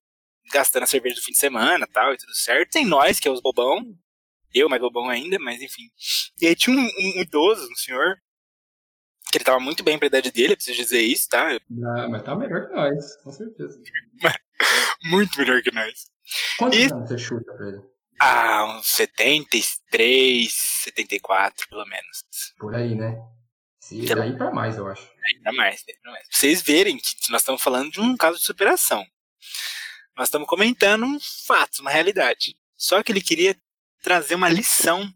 [0.53, 2.73] gastando a cerveja do fim de semana tal, e tudo certo.
[2.73, 3.81] Tem nós, que é os bobão.
[4.53, 5.89] Eu, mais bobão ainda, mas enfim.
[6.41, 8.21] E aí tinha um, um idoso, um senhor,
[9.33, 11.49] que ele tava muito bem pra idade dele, preciso dizer isso, tá?
[11.57, 13.81] Ah, mas tá melhor que nós, com certeza.
[15.05, 16.11] muito melhor que nós.
[16.59, 16.85] Quantos e...
[16.85, 17.83] anos você chuta pra ele?
[18.21, 22.25] Ah, uns 73, 74, pelo menos.
[22.59, 23.17] Por aí, né?
[23.81, 25.03] Se então, daí pra mais, eu acho.
[25.21, 26.29] Daí pra mais, daí pra mais.
[26.29, 29.05] Pra vocês verem que nós estamos falando de um caso de superação.
[30.17, 32.55] Nós estamos comentando um fato, uma realidade.
[32.77, 33.57] Só que ele queria
[34.03, 35.13] trazer uma lição,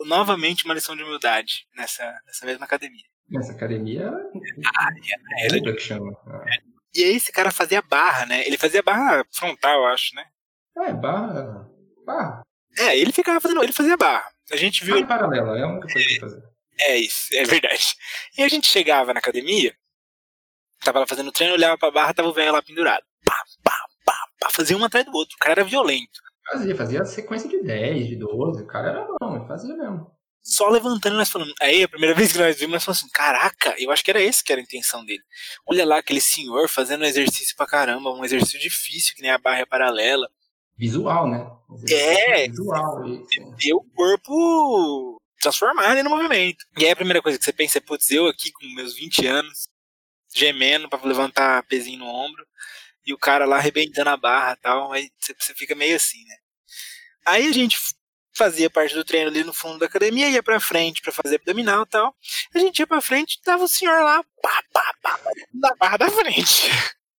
[0.00, 3.04] novamente uma lição de humildade nessa, nessa mesma academia.
[3.30, 4.10] Nessa academia.
[4.10, 4.88] Ah,
[5.40, 6.16] é, é, é, que chama.
[6.26, 6.44] Ah.
[6.94, 8.46] E aí esse cara fazia barra, né?
[8.46, 10.24] Ele fazia barra frontal, eu acho, né?
[10.78, 11.68] É, barra.
[12.06, 12.42] Barra.
[12.78, 13.62] É, ele ficava fazendo.
[13.62, 14.30] Ele fazia barra.
[14.50, 14.98] A gente viu.
[14.98, 16.42] Ah, paralela, é a única coisa que fazer.
[16.80, 17.94] É isso, é verdade.
[18.36, 19.74] E a gente chegava na academia,
[20.84, 23.02] tava lá fazendo treino, olhava pra barra, tava o velho lá pendurado.
[23.24, 25.34] Pá, pá, pá, pá, fazia um atrás do outro.
[25.34, 26.20] O cara era violento.
[26.50, 28.62] Fazia, fazia sequência de 10, de 12.
[28.62, 30.10] O cara era bom, ele fazia mesmo.
[30.48, 31.52] Só levantando, nós falando.
[31.60, 34.22] Aí, a primeira vez que nós vimos, nós falamos assim: caraca, eu acho que era
[34.22, 35.22] esse que era a intenção dele.
[35.66, 39.36] Olha lá aquele senhor fazendo um exercício pra caramba, um exercício difícil, que nem a
[39.36, 40.26] barra paralela
[40.74, 41.46] visual, né?
[41.90, 43.02] É, visual.
[43.58, 46.64] Ter o corpo transformado no movimento.
[46.78, 49.26] E aí a primeira coisa que você pensa é, putz, eu aqui com meus 20
[49.26, 49.68] anos,
[50.34, 52.46] gemendo para levantar pezinho no ombro,
[53.04, 56.36] e o cara lá arrebentando a barra e tal, aí você fica meio assim, né?
[57.26, 57.76] Aí a gente
[58.38, 61.82] fazia parte do treino ali no fundo da academia, ia pra frente para fazer abdominal
[61.82, 62.14] e tal.
[62.54, 65.20] A gente ia pra frente, tava o senhor lá, pá, pá, pá,
[65.52, 66.70] na barra da frente.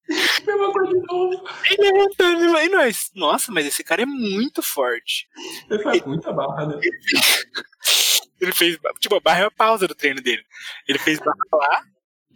[0.46, 1.44] Mesma coisa de novo.
[1.70, 5.28] E levantando, e nós, nossa, mas esse cara é muito forte.
[5.68, 6.80] Ele faz muita barra, né?
[8.40, 10.44] Ele fez, tipo, a barra é a pausa do treino dele.
[10.86, 11.82] Ele fez barra lá,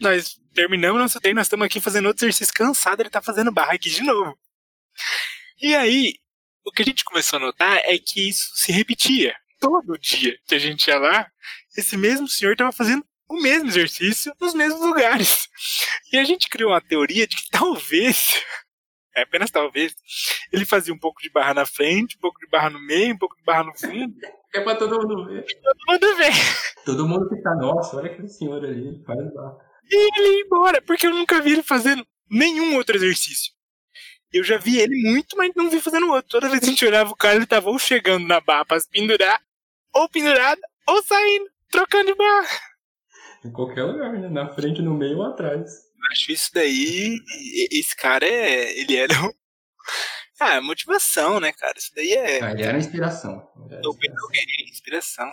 [0.01, 3.75] nós terminamos nosso treino, nós estamos aqui fazendo outro exercício cansado, ele tá fazendo barra
[3.75, 4.37] aqui de novo.
[5.61, 6.17] E aí,
[6.65, 9.35] o que a gente começou a notar é que isso se repetia.
[9.61, 11.27] Todo dia que a gente ia lá,
[11.77, 15.49] esse mesmo senhor estava fazendo o mesmo exercício nos mesmos lugares.
[16.13, 18.45] E a gente criou uma teoria de que talvez,
[19.17, 19.95] é apenas talvez,
[20.53, 23.19] ele fazia um pouco de barra na frente, um pouco de barra no meio, um
[23.19, 24.15] pouco de barra no fundo.
[24.55, 25.45] É pra todo mundo ver.
[25.45, 26.33] Todo mundo ver.
[26.85, 29.57] Todo mundo fica, nossa, olha aquele senhor ali, faz barra.
[29.91, 33.53] E ele ia embora, porque eu nunca vi ele fazendo nenhum outro exercício.
[34.33, 36.31] Eu já vi ele muito, mas não vi fazendo outro.
[36.31, 38.81] Toda vez que a gente olhava o cara, ele tava ou chegando na barra pra
[38.81, 39.41] se pendurar,
[39.93, 42.61] ou pendurado, ou saindo, trocando de barra.
[43.45, 44.29] Em qualquer lugar, né?
[44.29, 45.71] Na frente, no meio ou atrás.
[46.13, 47.19] Acho isso daí.
[47.71, 48.79] Esse cara é.
[48.81, 49.15] Ele era.
[49.15, 49.31] Um...
[50.41, 51.75] Ah, é motivação, né, cara?
[51.77, 52.43] Isso daí é.
[52.43, 53.49] Ah, ele era inspiração.
[53.65, 54.29] Ele era inspiração.
[54.73, 55.33] inspiração, 100%.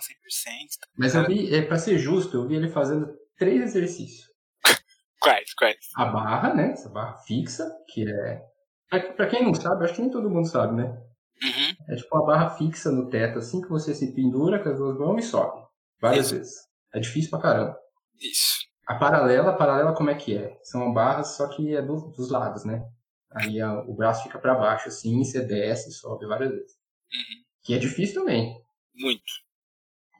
[0.95, 4.27] Mas eu vi, é, pra ser justo, eu vi ele fazendo três exercícios.
[5.19, 5.77] quais, quais?
[5.95, 6.73] A barra, né?
[6.73, 8.41] Essa barra fixa, que é.
[8.89, 10.85] Pra quem não sabe, acho que nem todo mundo sabe, né?
[11.41, 11.93] Uhum.
[11.93, 14.97] É tipo uma barra fixa no teto, assim que você se pendura com as duas
[14.97, 15.61] mãos e sobe.
[16.01, 16.35] Várias Isso.
[16.35, 16.53] vezes.
[16.93, 17.77] É difícil pra caramba.
[18.19, 18.67] Isso.
[18.87, 20.57] A paralela, a paralela como é que é?
[20.63, 22.83] São barras, só que é do, dos lados, né?
[23.31, 26.71] Aí a, o braço fica para baixo assim, você desce, sobe várias vezes.
[27.13, 27.43] Uhum.
[27.63, 28.55] Que é difícil também.
[28.95, 29.31] Muito.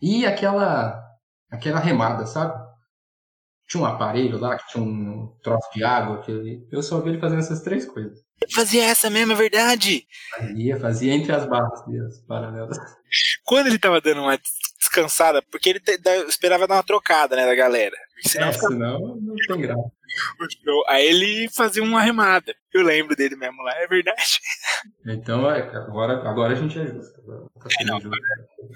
[0.01, 1.03] E aquela
[1.49, 2.68] aquela remada, sabe?
[3.69, 7.19] Tinha um aparelho lá que tinha um troço de água, que eu só vi ele
[7.19, 8.19] fazendo essas três coisas.
[8.53, 10.08] Fazia essa mesmo, é verdade?
[10.38, 12.77] Fazia, fazia entre as barras, as paralelas.
[13.43, 14.39] Quando ele tava dando uma
[14.79, 17.95] descansada, porque ele te, esperava dar uma trocada, né, da galera.
[18.21, 19.91] Senão, é, senão não tem graça.
[20.88, 22.55] Aí ele fazia uma remada.
[22.73, 24.39] Eu lembro dele mesmo lá, é verdade.
[25.05, 27.19] Então, é, agora, agora a gente é justo.
[27.21, 27.99] Agora é, não.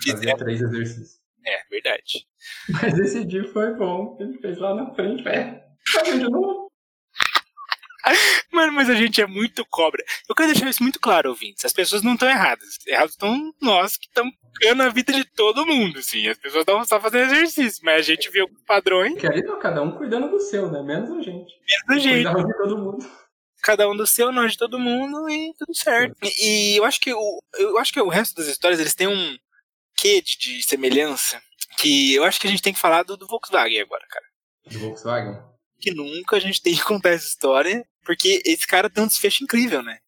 [0.06, 1.23] Fazer é, três exercícios.
[1.46, 2.26] É, verdade.
[2.70, 4.18] Mas esse dia foi bom.
[4.20, 5.62] Ele fez lá na frente, velho.
[5.92, 6.72] Fazendo de novo.
[8.52, 10.04] Mano, mas a gente é muito cobra.
[10.28, 11.64] Eu quero deixar isso muito claro, ouvintes.
[11.66, 12.78] As pessoas não estão erradas.
[12.86, 16.28] Errados estão nós que estamos ganhando a vida de todo mundo, sim.
[16.28, 19.20] As pessoas estão só fazendo exercício, mas a gente viu padrões.
[19.20, 20.82] Que ali tá cada um cuidando do seu, né?
[20.84, 21.54] Menos a gente.
[21.88, 22.32] Menos a gente.
[22.32, 23.24] Cuidar de todo mundo.
[23.62, 26.18] Cada um do seu, nós de todo mundo e tudo certo.
[26.22, 29.08] E, e, eu acho que o, eu acho que o resto das histórias eles têm
[29.08, 29.38] um
[29.96, 31.42] quê de, de semelhança
[31.78, 34.26] que eu acho que a gente tem que falar do, do Volkswagen agora, cara.
[34.70, 35.54] Do Volkswagen?
[35.84, 39.44] que nunca a gente tem que contar essa história, porque esse cara tem um desfecho
[39.44, 40.00] incrível, né?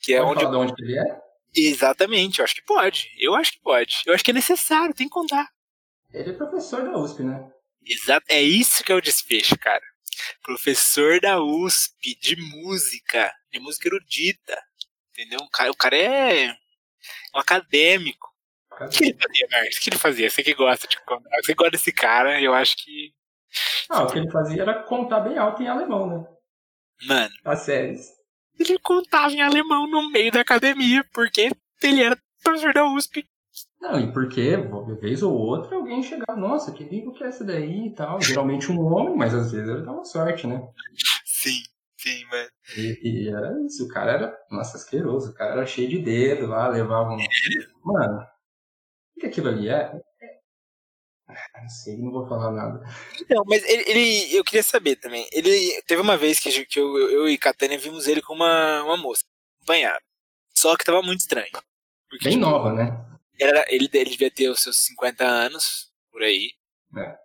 [0.00, 0.44] Que é pode onde.
[0.44, 1.24] Falar de onde ele é?
[1.56, 3.10] Exatamente, eu acho que pode.
[3.18, 4.02] Eu acho que pode.
[4.06, 5.48] Eu acho que é necessário, tem que contar.
[6.12, 7.50] Ele é professor da USP, né?
[7.84, 9.82] Exato, é isso que é o desfecho, cara.
[10.44, 14.56] Professor da USP de música, de música erudita.
[15.10, 15.40] Entendeu?
[15.40, 16.56] O cara, o cara é
[17.34, 18.32] um acadêmico.
[18.80, 19.76] O que ele fazia, Marcos?
[19.76, 20.30] O que ele fazia?
[20.30, 21.30] Você que gosta de contar.
[21.42, 23.12] Você gosta desse cara, eu acho que.
[23.88, 26.26] Ah, o que ele fazia era contar bem alto em alemão, né?
[27.06, 27.34] Mano.
[27.44, 28.08] As séries.
[28.58, 31.50] Ele contava em alemão no meio da academia, porque
[31.82, 33.26] ele era professor da USP.
[33.80, 34.56] Não, e porque,
[35.00, 38.20] vez ou outra, alguém chegava, nossa, que livro que é esse daí e tal.
[38.20, 40.66] Geralmente um homem, mas às vezes ele dava sorte, né?
[41.24, 41.62] Sim,
[41.98, 42.48] sim, mano.
[42.76, 46.46] E, e, era isso, o cara era, nossa, asqueroso, o cara era cheio de dedo
[46.46, 47.18] lá, levava um.
[47.84, 48.26] Mano,
[49.16, 49.92] o que aquilo ali é?
[51.60, 52.80] Não sei, não vou falar nada.
[53.20, 55.26] Então, mas ele, ele, eu queria saber também.
[55.32, 58.96] Ele teve uma vez que, que eu, eu e Catânia vimos ele com uma, uma
[58.96, 59.24] moça,
[59.56, 60.04] acompanhado.
[60.54, 61.50] Só que tava muito estranho.
[62.08, 63.04] Porque, Bem tipo, nova, né?
[63.40, 66.52] Era, ele, ele devia ter os seus 50 anos, por aí.
[66.96, 67.18] É.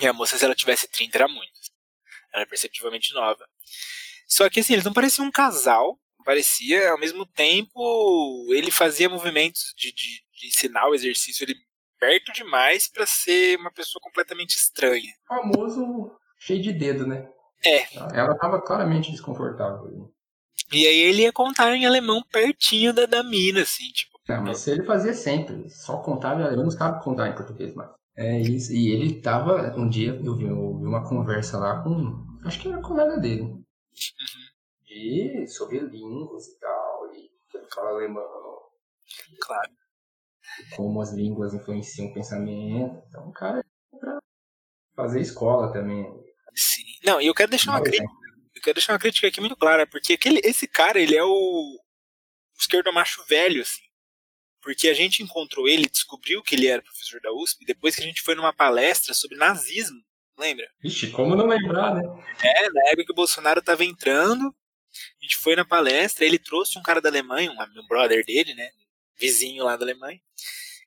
[0.00, 1.52] E a moça, se ela tivesse 30, era muito.
[2.32, 3.46] Ela era perceptivelmente nova.
[4.26, 5.98] Só que assim, eles não pareciam um casal.
[6.24, 11.54] Parecia, ao mesmo tempo, ele fazia movimentos de, de, de ensinar o exercício ele
[11.98, 15.12] perto demais para ser uma pessoa completamente estranha.
[15.28, 17.28] Famoso cheio de dedo, né?
[17.64, 17.94] É.
[18.18, 20.10] Ela tava claramente desconfortável.
[20.72, 24.18] E aí ele ia contar em alemão pertinho da, da mina, assim, tipo.
[24.28, 25.68] Não, mas ele fazia sempre.
[25.68, 27.90] Só contava em alemão, não sabe contar em português mais.
[28.16, 28.72] É isso.
[28.72, 29.74] E ele tava.
[29.76, 32.24] Um dia eu vi, eu vi uma conversa lá com.
[32.44, 33.42] Acho que era colega dele.
[33.42, 33.64] Uhum.
[34.88, 37.12] E sobre línguas e tal.
[37.14, 38.24] E ele fala alemão.
[39.40, 39.70] Claro.
[40.76, 43.02] Como as línguas influenciam o pensamento.
[43.08, 44.18] Então o cara é pra
[44.96, 46.04] fazer escola também.
[46.54, 46.84] Sim.
[47.04, 48.20] Não, e eu quero deixar uma crítica
[48.60, 51.80] eu quero deixar uma crítica aqui muito clara, porque aquele, esse cara, ele é o,
[52.58, 53.82] esquerdo macho velho, assim.
[54.60, 58.04] Porque a gente encontrou ele, descobriu que ele era professor da USP, depois que a
[58.04, 59.98] gente foi numa palestra sobre nazismo,
[60.38, 60.68] lembra?
[60.82, 62.02] Vixe, como não lembrar, né?
[62.42, 66.78] É, na época que o Bolsonaro estava entrando, a gente foi na palestra, ele trouxe
[66.78, 68.68] um cara da Alemanha, um, um brother dele, né?
[69.20, 70.18] Vizinho lá da Alemanha,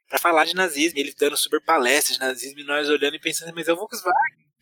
[0.09, 3.53] para falar de nazismo, ele dando super palestras de nazismo, e nós olhando e pensando,
[3.55, 4.13] mas é o Volkswagen.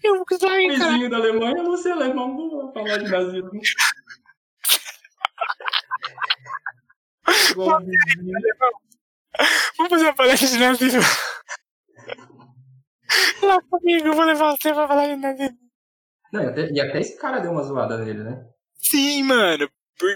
[0.03, 0.91] É o Volkswagen, cara.
[0.91, 3.51] Vizinho da Alemanha, você é alemão, vou falar de nazismo.
[9.77, 11.01] Vamos fazer uma palestra de nazismo.
[13.41, 15.57] Lá comigo, eu vou levar você pra falar de nazismo.
[16.31, 18.45] Não, e até, e até esse cara deu uma zoada nele, né?
[18.75, 19.69] Sim, mano.
[19.97, 20.10] Por...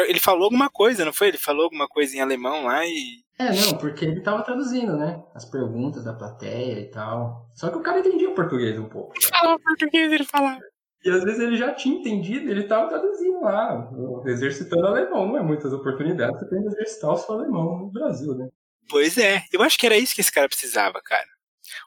[0.00, 1.28] Ele falou alguma coisa, não foi?
[1.28, 3.22] Ele falou alguma coisa em alemão lá e.
[3.38, 5.22] É, não, porque ele tava traduzindo, né?
[5.34, 7.48] As perguntas da plateia e tal.
[7.54, 9.14] Só que o cara entendia o português um pouco.
[9.16, 10.60] Ele falava português, ele falava.
[11.04, 13.90] E às vezes ele já tinha entendido, ele tava traduzindo lá,
[14.26, 15.26] exercitando alemão.
[15.26, 18.48] Não é muitas oportunidades você tem de exercitar o seu alemão no Brasil, né?
[18.88, 21.26] Pois é, eu acho que era isso que esse cara precisava, cara.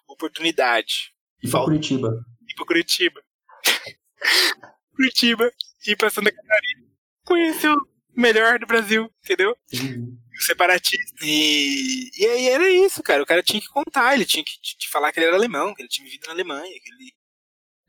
[0.08, 1.13] Oportunidade.
[1.41, 2.10] E pra Curitiba.
[2.50, 3.22] E pra Curitiba.
[4.96, 5.52] Curitiba.
[5.88, 6.86] E pra Santa Catarina.
[7.26, 7.76] Conheceu
[8.15, 9.56] melhor do Brasil, entendeu?
[9.73, 10.17] Uhum.
[10.39, 11.23] O separatista.
[11.23, 13.23] E, e aí era isso, cara.
[13.23, 15.82] O cara tinha que contar, ele tinha que te falar que ele era alemão, que
[15.82, 17.13] ele tinha vivido na Alemanha, que ele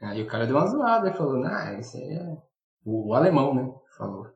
[0.00, 2.22] Aí o cara deu uma zoada, falou, ah, esse aí é
[2.84, 3.62] o, o alemão, né?
[3.96, 4.30] Falou.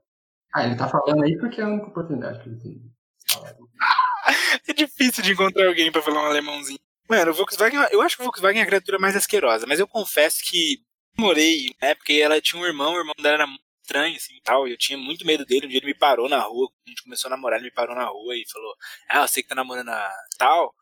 [0.55, 2.91] Ah, ele tá falando aí porque é a única oportunidade que ele teve.
[4.69, 6.79] é difícil de encontrar alguém pra falar um alemãozinho.
[7.09, 9.87] Mano, o Volkswagen, eu acho que o Volkswagen é a criatura mais asquerosa, mas eu
[9.87, 10.83] confesso que
[11.19, 14.41] morei na época e ela tinha um irmão, o irmão dela era muito estranho, assim,
[14.45, 17.03] tal, eu tinha muito medo dele, um dia ele me parou na rua, a gente
[17.03, 18.75] começou a namorar, ele me parou na rua e falou,
[19.09, 20.75] ah, você que tá namorando a tal?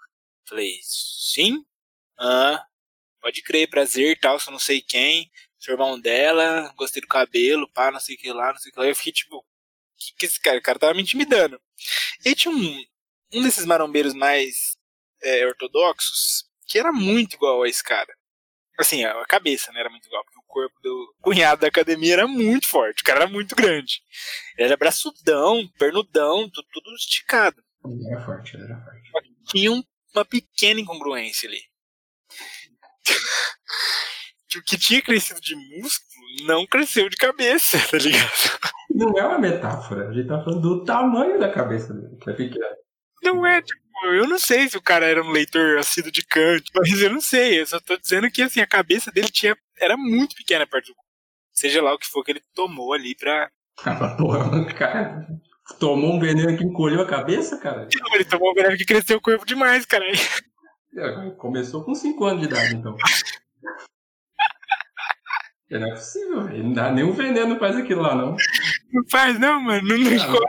[0.46, 1.64] Falei, sim?
[2.18, 2.62] Ah,
[3.20, 7.90] pode crer, prazer tal, só não sei quem, sou irmão dela, gostei do cabelo, pá,
[7.90, 8.86] não sei o que lá, não sei o que lá.
[8.86, 9.44] Eu fiquei tipo,
[9.96, 10.58] que, que esse cara?
[10.58, 11.60] O cara tava me intimidando.
[12.24, 12.84] E tinha um,
[13.34, 14.76] um desses marombeiros mais
[15.22, 18.14] é, ortodoxos que era muito igual a esse cara.
[18.78, 22.28] Assim, a cabeça, né, era muito igual, porque o corpo do cunhado da academia era
[22.28, 24.00] muito forte, o cara era muito grande.
[24.56, 27.62] Ele era braçudão, pernudão, tudo, tudo esticado.
[27.84, 29.34] Ele era forte, ele era forte.
[29.48, 31.60] Tinha uma pequena incongruência ali
[34.48, 38.32] que o que tinha crescido de músculo não cresceu de cabeça, tá ligado?
[38.90, 42.32] Não é uma metáfora, a gente tá falando do tamanho da cabeça dele, que é
[42.32, 42.64] pequeno.
[43.22, 46.70] Não é, tipo, eu não sei se o cara era um leitor assíduo de Kant,
[46.74, 49.96] mas eu não sei, eu só tô dizendo que assim, a cabeça dele tinha, era
[49.96, 50.94] muito pequena perto do
[51.52, 53.50] Seja lá o que for que ele tomou ali pra.
[53.84, 55.26] Ah, porra, cara,
[55.80, 57.88] tomou um veneno que encolheu a cabeça, cara?
[58.00, 60.04] Não, ele tomou um veneno que cresceu o corpo demais, cara.
[60.96, 62.96] É, começou com 5 anos de idade, então.
[65.68, 66.64] Não é possível, velho.
[66.64, 68.34] Não dá nenhum veneno faz aquilo lá, não.
[68.90, 69.86] Não faz, não, mano.
[69.86, 70.40] Não, não Não.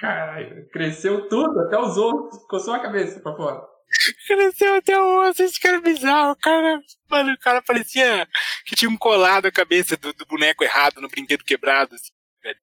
[0.00, 2.40] Caralho, cresceu tudo, até os outros.
[2.40, 3.60] Ficou só a cabeça pra fora.
[4.26, 6.32] Cresceu até o osso, esse cara é bizarro.
[6.32, 8.26] O cara, mano, o cara parecia
[8.64, 12.58] que tinha um colado a cabeça do, do boneco errado no brinquedo quebrado, assim, velho.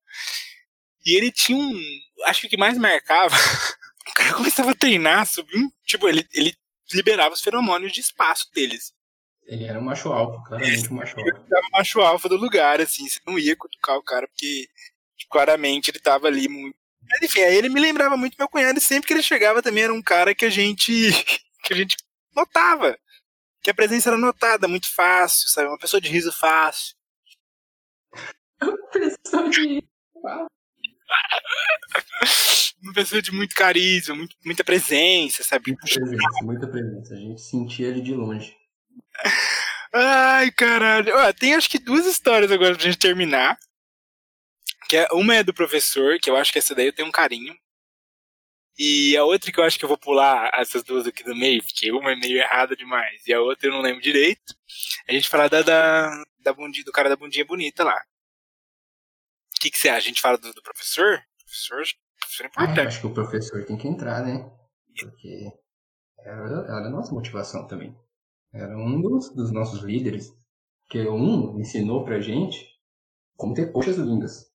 [1.06, 1.80] E ele tinha um.
[2.26, 3.36] Acho que o que mais marcava.
[4.10, 5.70] O cara começava a treinar, subir um.
[5.86, 6.56] Tipo, ele, ele
[6.94, 8.94] liberava os feromônios de espaço deles.
[9.46, 11.30] Ele era um macho alfa, claramente um macho alfa.
[11.30, 14.70] Ele tava macho alfa do lugar, assim, você não ia cutucar o cara, porque
[15.30, 16.78] claramente ele tava ali muito.
[17.10, 19.84] Mas enfim, aí ele me lembrava muito meu cunhado, e sempre que ele chegava também
[19.84, 20.92] era um cara que a gente.
[21.64, 21.96] que a gente
[22.36, 22.98] notava.
[23.62, 25.68] Que a presença era notada, muito fácil, sabe?
[25.68, 26.96] Uma pessoa de riso fácil.
[28.92, 29.84] Pressão de.
[32.84, 35.72] Uma pessoa de muito carisma, muito, muita presença, sabe?
[35.72, 37.14] Muita presença, muita presença.
[37.16, 38.56] A gente sentia ele de longe.
[39.94, 41.12] Ai, caralho.
[41.16, 43.58] Ó, tem acho que duas histórias agora pra gente terminar.
[44.90, 47.12] Que é, uma é do professor, que eu acho que essa daí eu tenho um
[47.12, 47.56] carinho.
[48.80, 51.64] E a outra que eu acho que eu vou pular essas duas aqui do meio,
[51.64, 54.54] porque uma é meio errada demais e a outra eu não lembro direito.
[55.10, 57.96] A gente fala da, da, da bundinha, do cara da bundinha bonita lá.
[59.56, 59.98] O que, que você acha?
[59.98, 61.20] A gente fala do, do professor?
[61.44, 61.84] Professor,
[62.20, 62.88] professor é Ah, eu importante.
[62.88, 64.48] acho que o professor tem que entrar, né?
[65.00, 65.52] Porque
[66.20, 67.96] era, era a nossa motivação também.
[68.54, 70.32] Era um dos, dos nossos líderes.
[70.90, 72.64] Que um ensinou pra gente
[73.36, 74.46] como ter coxas lindas.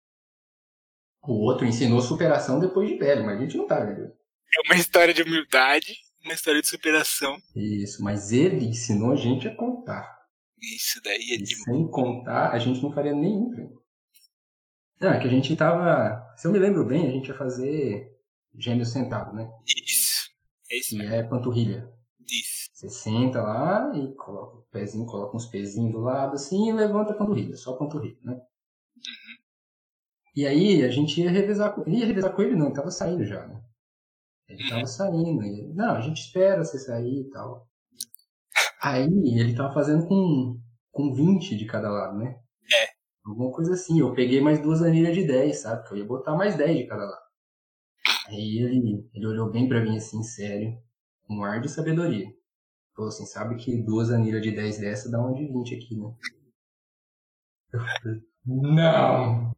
[1.23, 4.13] O outro ensinou superação depois de velho, mas a gente não tá velho.
[4.55, 7.37] É uma história de humildade, uma história de superação.
[7.55, 10.21] Isso, mas ele ensinou a gente a contar.
[10.61, 13.83] Isso daí é E de sem contar, a gente não faria nenhum treino.
[15.01, 16.33] Não, é que a gente tava.
[16.37, 18.17] Se eu me lembro bem, a gente ia fazer
[18.57, 19.51] gêmeo sentado, né?
[19.67, 20.31] isso.
[20.71, 21.15] É isso mesmo.
[21.15, 21.93] é panturrilha.
[22.21, 22.71] Isso.
[22.73, 27.13] Você senta lá e coloca o pezinho, coloca uns pezinhos do lado assim e levanta
[27.13, 28.41] a panturrilha, só a panturrilha, né?
[30.35, 33.25] E aí a gente ia revezar com ia revezar com ele, não, ele tava saindo
[33.25, 33.63] já, né?
[34.49, 35.43] Ele tava saindo.
[35.43, 37.69] E, não, a gente espera você sair e tal.
[38.83, 40.59] Aí ele tava fazendo com,
[40.91, 42.39] com 20 de cada lado, né?
[42.75, 42.89] É.
[43.25, 44.01] Alguma coisa assim.
[44.01, 45.87] Eu peguei mais duas anilhas de 10, sabe?
[45.87, 47.23] Que eu ia botar mais 10 de cada lado.
[48.29, 50.77] Aí ele, ele olhou bem pra mim assim, sério,
[51.23, 52.27] com um ar de sabedoria.
[52.95, 56.15] Falou assim, sabe que duas anilhas de 10 dessa dá uma de 20 aqui, né?
[57.73, 59.55] Eu falei, não,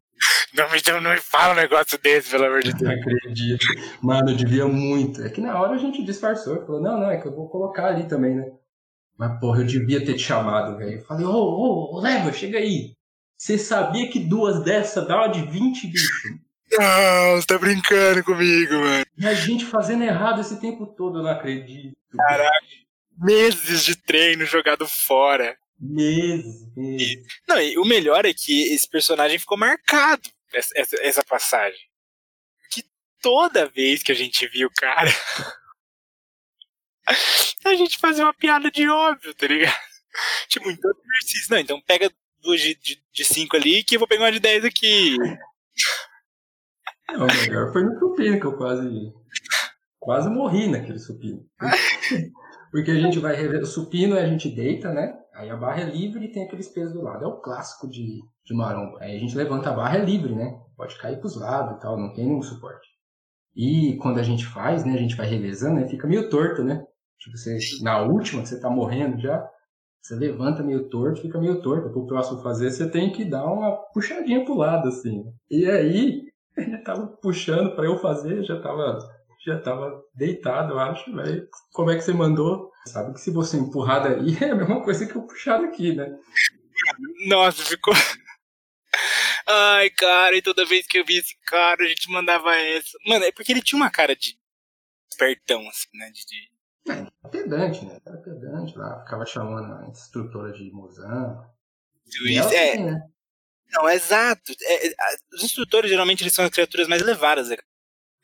[0.55, 2.91] Não me, não me fala um negócio desse, pelo amor de não Deus.
[2.99, 3.65] acredito.
[4.01, 5.21] Mano, eu devia muito.
[5.21, 6.65] É que na hora a gente disfarçou.
[6.65, 8.51] Falou, não, não, é que eu vou colocar ali também, né?
[9.17, 10.99] Mas, porra, eu devia ter te chamado, velho.
[10.99, 12.93] Eu falei, ô, ô, ô, Leva, chega aí.
[13.37, 16.39] Você sabia que duas dessas dá uma de 20, bicho?
[16.71, 19.05] Não, você tá brincando comigo, mano.
[19.17, 21.95] E a gente fazendo errado esse tempo todo, eu não acredito.
[23.17, 25.57] Meses de treino jogado fora.
[25.79, 27.17] Meses, meses.
[27.47, 31.79] Não, e o melhor é que esse personagem ficou marcado, essa, essa, passagem.
[32.71, 32.83] Que
[33.21, 35.09] toda vez que a gente via o cara,
[37.65, 39.75] a gente fazia uma piada de óbvio, tá ligado?
[40.47, 41.51] Tipo, em todo exercício.
[41.51, 42.09] Não, então pega
[42.41, 45.17] duas de, de, de cinco ali que eu vou pegar uma de 10 aqui.
[47.09, 49.13] Não, o melhor foi no supino, que eu quase.
[49.99, 51.45] Quase morri naquele supino.
[52.71, 53.61] Porque a gente vai rever.
[53.61, 55.13] O supino a gente deita, né?
[55.35, 57.23] Aí a barra é livre e tem aqueles pesos do lado.
[57.23, 58.99] É o clássico de, de maromba.
[59.01, 60.59] Aí a gente levanta a barra, é livre, né?
[60.77, 62.87] Pode cair pros lados e tal, não tem nenhum suporte.
[63.55, 64.93] E quando a gente faz, né?
[64.93, 66.85] A gente vai revezando, aí fica meio torto, né?
[67.19, 69.45] Tipo, você, na última, que você tá morrendo já,
[70.01, 71.89] você levanta meio torto, fica meio torto.
[71.89, 75.23] Pro próximo fazer, você tem que dar uma puxadinha pro lado, assim.
[75.49, 76.23] E aí,
[76.55, 78.99] ele tava puxando pra eu fazer, já tava,
[79.45, 81.47] já tava deitado, eu acho, velho.
[81.71, 82.71] Como é que você mandou?
[82.87, 86.17] Sabe que se você empurrar daí, é a mesma coisa que eu puxar daqui, né?
[87.27, 87.93] Nossa, ficou.
[89.47, 92.97] Ai, cara, e toda vez que eu via esse cara, a gente mandava essa.
[93.05, 94.37] Mano, é porque ele tinha uma cara de
[95.11, 96.09] espertão, assim, né?
[96.11, 97.99] De, É, pedante, né?
[98.05, 101.45] Era pedante lá, ficava chamando a instrutora de mozão.
[102.27, 103.01] Ela é, também, né?
[103.71, 104.51] não, exato.
[104.63, 104.95] É, é,
[105.33, 107.49] os instrutores, geralmente, eles são as criaturas mais elevadas.
[107.49, 107.57] né?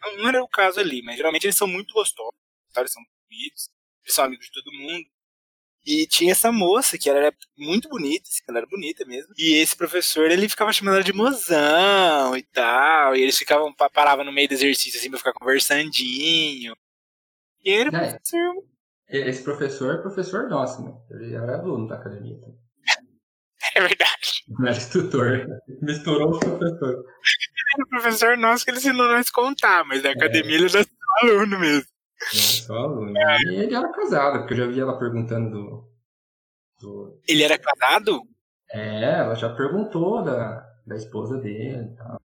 [0.01, 2.33] Não, não era o caso ali, mas geralmente eles são muito gostosos.
[2.73, 2.81] tá?
[2.81, 3.69] Eles são bonitos,
[4.03, 5.05] eles são amigos de todo mundo.
[5.83, 9.33] E tinha essa moça, que ela era muito bonita, assim, ela era bonita mesmo.
[9.35, 13.15] E esse professor, ele ficava chamando ela de mozão e tal.
[13.15, 16.75] E eles ficavam, pa- paravam no meio do exercício, assim, pra ficar conversandinho.
[17.65, 17.91] E ele, É.
[17.91, 18.53] professor,
[19.09, 20.91] Esse professor é professor nosso, né?
[21.11, 22.35] Ele era aluno da academia.
[22.37, 22.55] Então.
[23.75, 24.43] é verdade.
[24.49, 25.47] Não era instrutor.
[25.81, 27.05] Misturou os professores.
[27.73, 30.89] Era o professor nosso que ele ensinou nós contar, mas da academia ele era só
[31.21, 31.87] aluno mesmo.
[32.31, 33.13] Só aluno.
[33.17, 35.91] E ele era casado, porque eu já vi ela perguntando do.
[36.79, 37.21] do...
[37.27, 38.21] Ele era casado?
[38.69, 42.21] É, ela já perguntou da, da esposa dele e tal.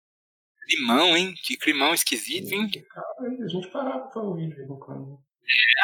[0.64, 1.34] Climão, hein?
[1.43, 2.70] Que climão esquisito, hein?
[3.45, 5.18] a gente parava pra ouvir de quando.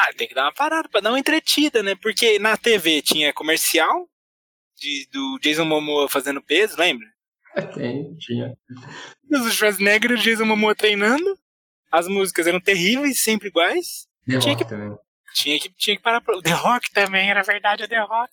[0.00, 1.94] Ah, tem que dar uma parada pra dar uma entretida, né?
[1.96, 4.08] Porque na TV tinha comercial
[4.76, 7.06] de, do Jason Momoa fazendo peso, lembra?
[7.74, 8.56] Tem, tinha.
[9.30, 11.38] O Schwarzenegger e o Jason Momoa treinando.
[11.90, 14.06] As músicas eram terríveis, sempre iguais.
[14.26, 14.98] The tinha Rock que, também.
[15.34, 16.40] Tinha que, tinha que parar pra...
[16.40, 18.32] The Rock também, era verdade, o The Rock.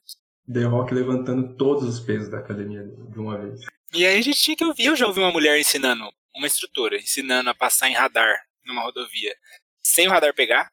[0.52, 3.62] The Rock levantando todos os pesos da academia de uma vez.
[3.94, 4.86] E aí a gente tinha que ouvir.
[4.86, 6.04] Eu já ouvi uma mulher ensinando,
[6.36, 9.36] uma instrutora, ensinando a passar em radar numa rodovia.
[9.82, 10.72] Sem o radar pegar.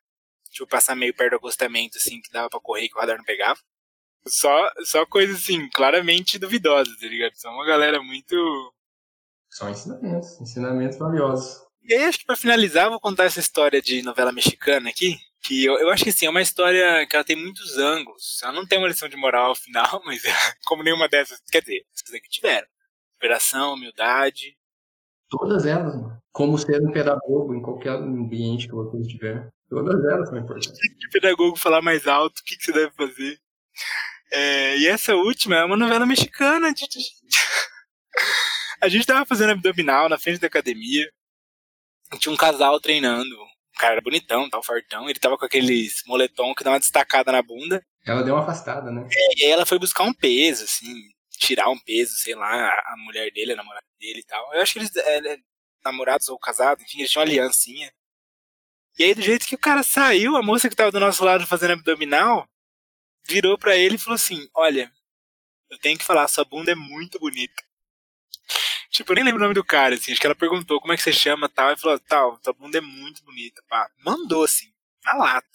[0.50, 3.24] Tipo, passar meio perto do acostamento, assim, que dava pra correr que o radar não
[3.24, 3.58] pegava.
[4.26, 7.34] Só, só coisas, assim, claramente duvidosas, tá ligado?
[7.34, 8.72] Só uma galera muito.
[9.50, 11.62] São ensinamentos, ensinamentos valiosos.
[11.82, 15.16] E aí, acho que pra finalizar, vou contar essa história de novela mexicana aqui.
[15.42, 18.40] Que eu, eu acho que assim, é uma história que ela tem muitos ângulos.
[18.44, 20.22] Ela não tem uma lição de moral ao final, mas
[20.64, 21.40] como nenhuma dessas.
[21.50, 22.66] Quer dizer, essas aqui tiveram.
[23.14, 24.56] Superação, humildade.
[25.28, 26.22] Todas elas, mano.
[26.30, 29.50] Como ser um pedagogo em qualquer ambiente que você estiver.
[29.68, 30.78] Todas elas são importantes.
[30.78, 33.40] Que pedagogo falar mais alto, o que, que você deve fazer?
[34.30, 36.72] É, e essa última é uma novela mexicana.
[36.72, 36.86] De...
[38.80, 41.10] A gente tava fazendo abdominal na frente da academia.
[42.18, 43.34] Tinha um casal treinando.
[43.34, 45.08] O cara era bonitão, tal, fartão.
[45.08, 47.84] Ele tava com aqueles moletom que dá uma destacada na bunda.
[48.04, 49.06] Ela deu uma afastada, né?
[49.10, 50.94] É, e ela foi buscar um peso, assim,
[51.38, 54.54] tirar um peso, sei lá, a mulher dele, a namorada dele e tal.
[54.54, 55.36] Eu acho que eles, é,
[55.84, 57.92] namorados ou casados, enfim, eles tinham uma aliancinha.
[58.98, 61.46] E aí, do jeito que o cara saiu, a moça que tava do nosso lado
[61.46, 62.46] fazendo abdominal
[63.24, 64.92] virou para ele e falou assim: Olha,
[65.70, 67.62] eu tenho que falar, sua bunda é muito bonita.
[68.90, 70.12] Tipo, eu nem lembro o nome do cara, assim.
[70.12, 71.72] Acho que ela perguntou como é que você chama tal.
[71.72, 73.90] E falou, tal, sua bunda é muito bonita, pá.
[74.04, 74.70] Mandou, assim,
[75.02, 75.48] na lata.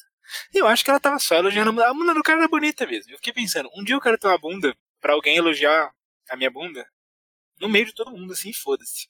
[0.51, 1.87] E eu acho que ela tava só elogiando a bunda.
[1.87, 3.11] A bunda do cara era bonita mesmo.
[3.11, 5.93] Eu fiquei pensando, um dia eu quero ter uma bunda pra alguém elogiar
[6.29, 6.85] a minha bunda
[7.59, 9.07] no meio de todo mundo, assim, foda-se.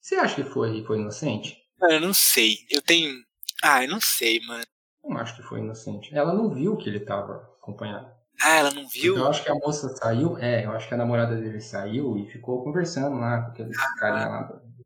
[0.00, 1.62] Você acha que foi, foi inocente?
[1.78, 2.66] Mano, eu não sei.
[2.68, 3.24] Eu tenho.
[3.62, 4.66] Ah, eu não sei, mano.
[5.04, 6.14] Não acho que foi inocente.
[6.14, 8.10] Ela não viu que ele tava acompanhado.
[8.40, 9.14] Ah, ela não viu?
[9.14, 12.16] Então, eu acho que a moça saiu, é, eu acho que a namorada dele saiu
[12.16, 14.42] e ficou conversando lá com aqueles ah, carinha lá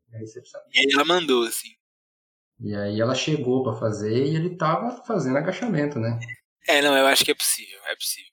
[0.09, 0.61] da recepção.
[0.73, 1.69] E aí ela mandou, assim.
[2.59, 6.19] E aí ela chegou para fazer e ele tava fazendo agachamento, né?
[6.67, 8.31] É, não, eu acho que é possível, é possível.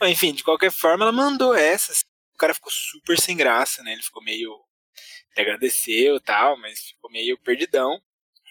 [0.00, 2.00] Mas, enfim, de qualquer forma, ela mandou essas.
[2.34, 3.92] O cara ficou super sem graça, né?
[3.92, 4.50] Ele ficou meio.
[5.36, 8.00] Ele agradeceu e tal, mas ficou meio perdidão.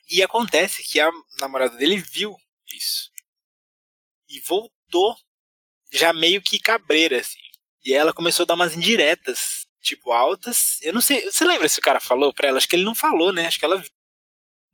[0.10, 2.36] E acontece que a namorada dele viu
[2.74, 3.12] isso.
[4.30, 5.16] E voltou
[5.92, 7.40] já meio que cabreira, assim.
[7.84, 10.82] E ela começou a dar umas indiretas, tipo, altas.
[10.82, 11.30] Eu não sei.
[11.30, 12.58] Você lembra se o cara falou pra ela?
[12.58, 13.48] Acho que ele não falou, né?
[13.48, 13.90] Acho que ela viu.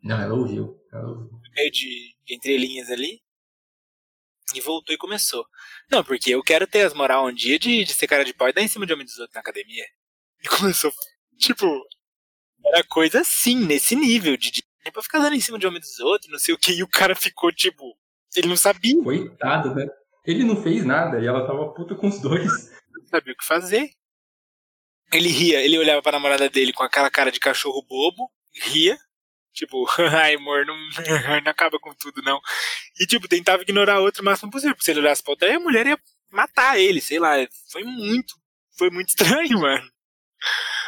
[0.02, 0.80] Não, ela ouviu.
[0.92, 1.40] Ela ouviu.
[1.56, 3.22] Meio de, de entrelinhas ali.
[4.54, 5.48] E voltou e começou.
[5.90, 8.50] Não, porque eu quero ter as moral um dia de, de ser cara de pau
[8.50, 9.86] e dar em cima de homem dos outros na academia.
[10.44, 10.92] E começou,
[11.38, 11.66] tipo,
[12.66, 16.00] era coisa assim, nesse nível, de, de pra ficar dando em cima de homem dos
[16.00, 17.98] outros, não sei o que, e o cara ficou, tipo,
[18.36, 19.02] ele não sabia.
[19.02, 19.88] Coitado, né?
[20.26, 22.72] Ele não fez nada e ela tava puta com os dois.
[22.92, 23.92] Não sabia o que fazer.
[25.12, 28.98] Ele ria, ele olhava pra namorada dele com aquela cara de cachorro bobo, ria,
[29.54, 30.76] tipo, ai amor, não,
[31.44, 32.42] não acaba com tudo não.
[33.00, 35.56] E tipo, tentava ignorar a outra o máximo possível, porque se ele olhasse pra outra,
[35.56, 36.00] a mulher ia
[36.32, 37.36] matar ele, sei lá.
[37.72, 38.36] Foi muito,
[38.78, 39.88] foi muito estranho, mano.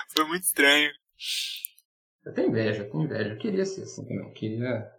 [0.09, 0.91] Foi muito estranho.
[2.25, 3.29] Eu tenho inveja, eu tenho inveja.
[3.29, 4.25] Eu queria ser assim também.
[4.25, 4.91] Eu queria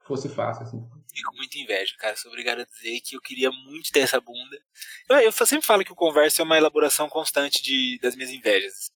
[0.00, 0.78] que fosse fácil, assim.
[1.14, 2.16] Fico muito inveja, cara.
[2.16, 4.60] Sou obrigado a dizer que eu queria muito ter essa bunda.
[5.08, 8.90] Eu, eu sempre falo que o converso é uma elaboração constante de, das minhas invejas.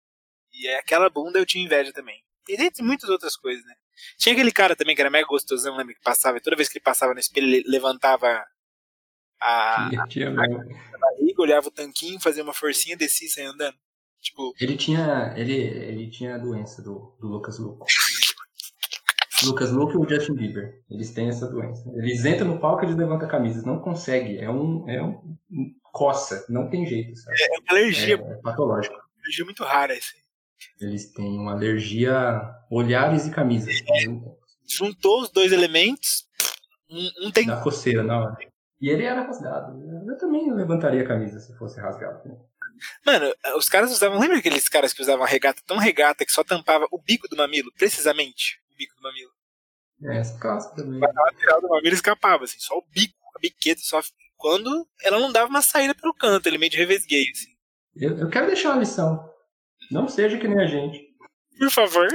[0.52, 2.22] E é aquela bunda eu tinha inveja também.
[2.48, 3.74] E dentre muitas outras coisas, né?
[4.16, 5.94] Tinha aquele cara também que era mega gostosão, lembra?
[5.94, 8.46] Que passava, toda vez que ele passava no espelho, ele levantava
[9.40, 13.76] a, a, a barriga, olhava o tanquinho, fazia uma forcinha, descia e saia andando.
[14.26, 17.86] Tipo, Ele tinha, ele, ele tinha a doença do, do Lucas Luco.
[19.44, 20.82] Lucas Luco e o Justin Bieber.
[20.90, 21.88] Eles têm essa doença.
[21.94, 23.64] Eles entram no palco e eles levantam camisas.
[23.64, 24.38] Não consegue.
[24.38, 25.36] É um, é um
[25.92, 26.44] coça.
[26.48, 27.36] Não tem jeito, sabe?
[27.40, 28.96] é uma alergia, É, é patológico.
[29.22, 30.16] alergia muito rara esse.
[30.80, 33.76] Eles têm uma alergia a olhares e camisas.
[34.66, 36.26] Juntou os dois elementos,
[36.90, 38.36] um, um tem Dá coceira na hora.
[38.80, 39.80] E ele era rasgado.
[40.04, 42.20] Eu também levantaria a camisa se fosse rasgado.
[43.04, 44.18] Mano, os caras usavam.
[44.18, 47.72] Lembra aqueles caras que usavam regata tão regata que só tampava o bico do mamilo?
[47.76, 49.30] Precisamente o bico do mamilo.
[50.04, 51.00] É, essa clássica também.
[51.02, 54.00] A lateral do mamilo escapava, assim, só o bico, a biqueta, só.
[54.36, 57.56] Quando ela não dava uma saída pelo canto, ele meio de revesgueio, assim.
[57.96, 59.32] Eu, eu quero deixar uma lição.
[59.90, 61.02] Não seja que nem a gente.
[61.58, 62.08] Por favor.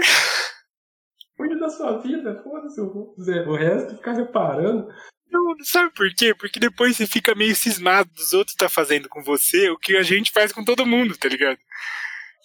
[1.36, 4.88] Cuide da sua vida, foda-se o o resto, ficar reparando.
[5.32, 6.36] Não, sabe por quê?
[6.36, 10.04] Porque depois você fica meio cismado dos outros tá fazendo com você o que a
[10.04, 11.58] gente faz com todo mundo, tá ligado?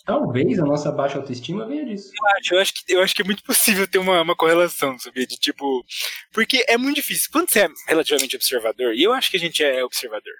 [0.05, 2.13] Talvez a nossa baixa autoestima venha disso.
[2.17, 4.97] Eu acho, eu acho, que, eu acho que é muito possível ter uma, uma correlação,
[5.01, 5.27] sabia?
[5.27, 5.85] De tipo.
[6.33, 7.29] Porque é muito difícil.
[7.33, 10.35] Quando você é relativamente observador, e eu acho que a gente é observador.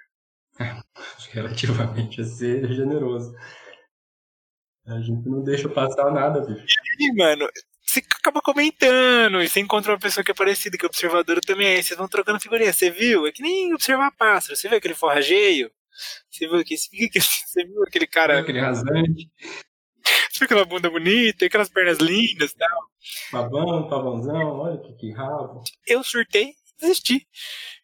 [1.31, 3.35] relativamente a ser generoso.
[4.85, 6.65] A gente não deixa passar nada, bicho.
[6.97, 7.45] E, mano,
[7.87, 11.67] você acaba comentando, e você encontra uma pessoa que é parecida, que é observadora também,
[11.67, 12.73] aí vocês vão trocando figurinha.
[12.73, 13.25] Você viu?
[13.25, 14.55] É que nem observar pássaro.
[14.55, 15.71] Você viu aquele forrageio?
[16.29, 18.39] Você viu, que, você viu aquele cara.
[18.39, 19.31] Aquele rasante.
[20.29, 22.83] Você viu aquela bunda bonita, aquelas pernas lindas e tal.
[23.31, 25.63] Pavão, pavãozão, olha que, que rabo.
[25.87, 27.27] Eu surtei desisti.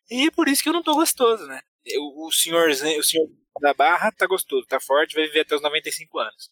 [0.09, 1.61] E é por isso que eu não tô gostoso, né?
[1.97, 3.29] O, o senhor, o senhor
[3.61, 6.51] da Barra tá gostoso, tá forte, vai viver até os 95 anos.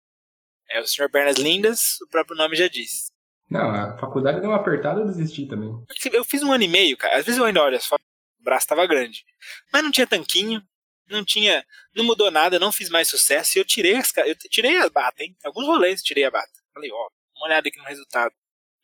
[0.69, 3.10] É o senhor Pernas Lindas, o próprio nome já diz.
[3.51, 5.69] Não, a faculdade deu uma apertada, eu desisti também.
[6.13, 7.17] Eu fiz um ano e meio, cara.
[7.17, 9.25] Às vezes eu ainda olho só, o braço tava grande.
[9.73, 10.63] Mas não tinha tanquinho,
[11.09, 11.65] não tinha.
[11.93, 13.57] Não mudou nada, não fiz mais sucesso.
[13.57, 15.35] E eu tirei as eu tirei as bata, hein?
[15.43, 16.49] Alguns rolês tirei a bata.
[16.73, 18.33] Falei, ó, uma olhada aqui no resultado.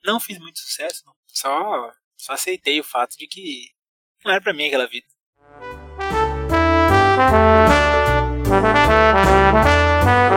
[0.04, 1.16] Não fiz muito sucesso, não.
[1.28, 3.72] Só, só aceitei o fato de que
[4.26, 5.08] não era pra mim aquela vida.
[8.78, 10.37] Música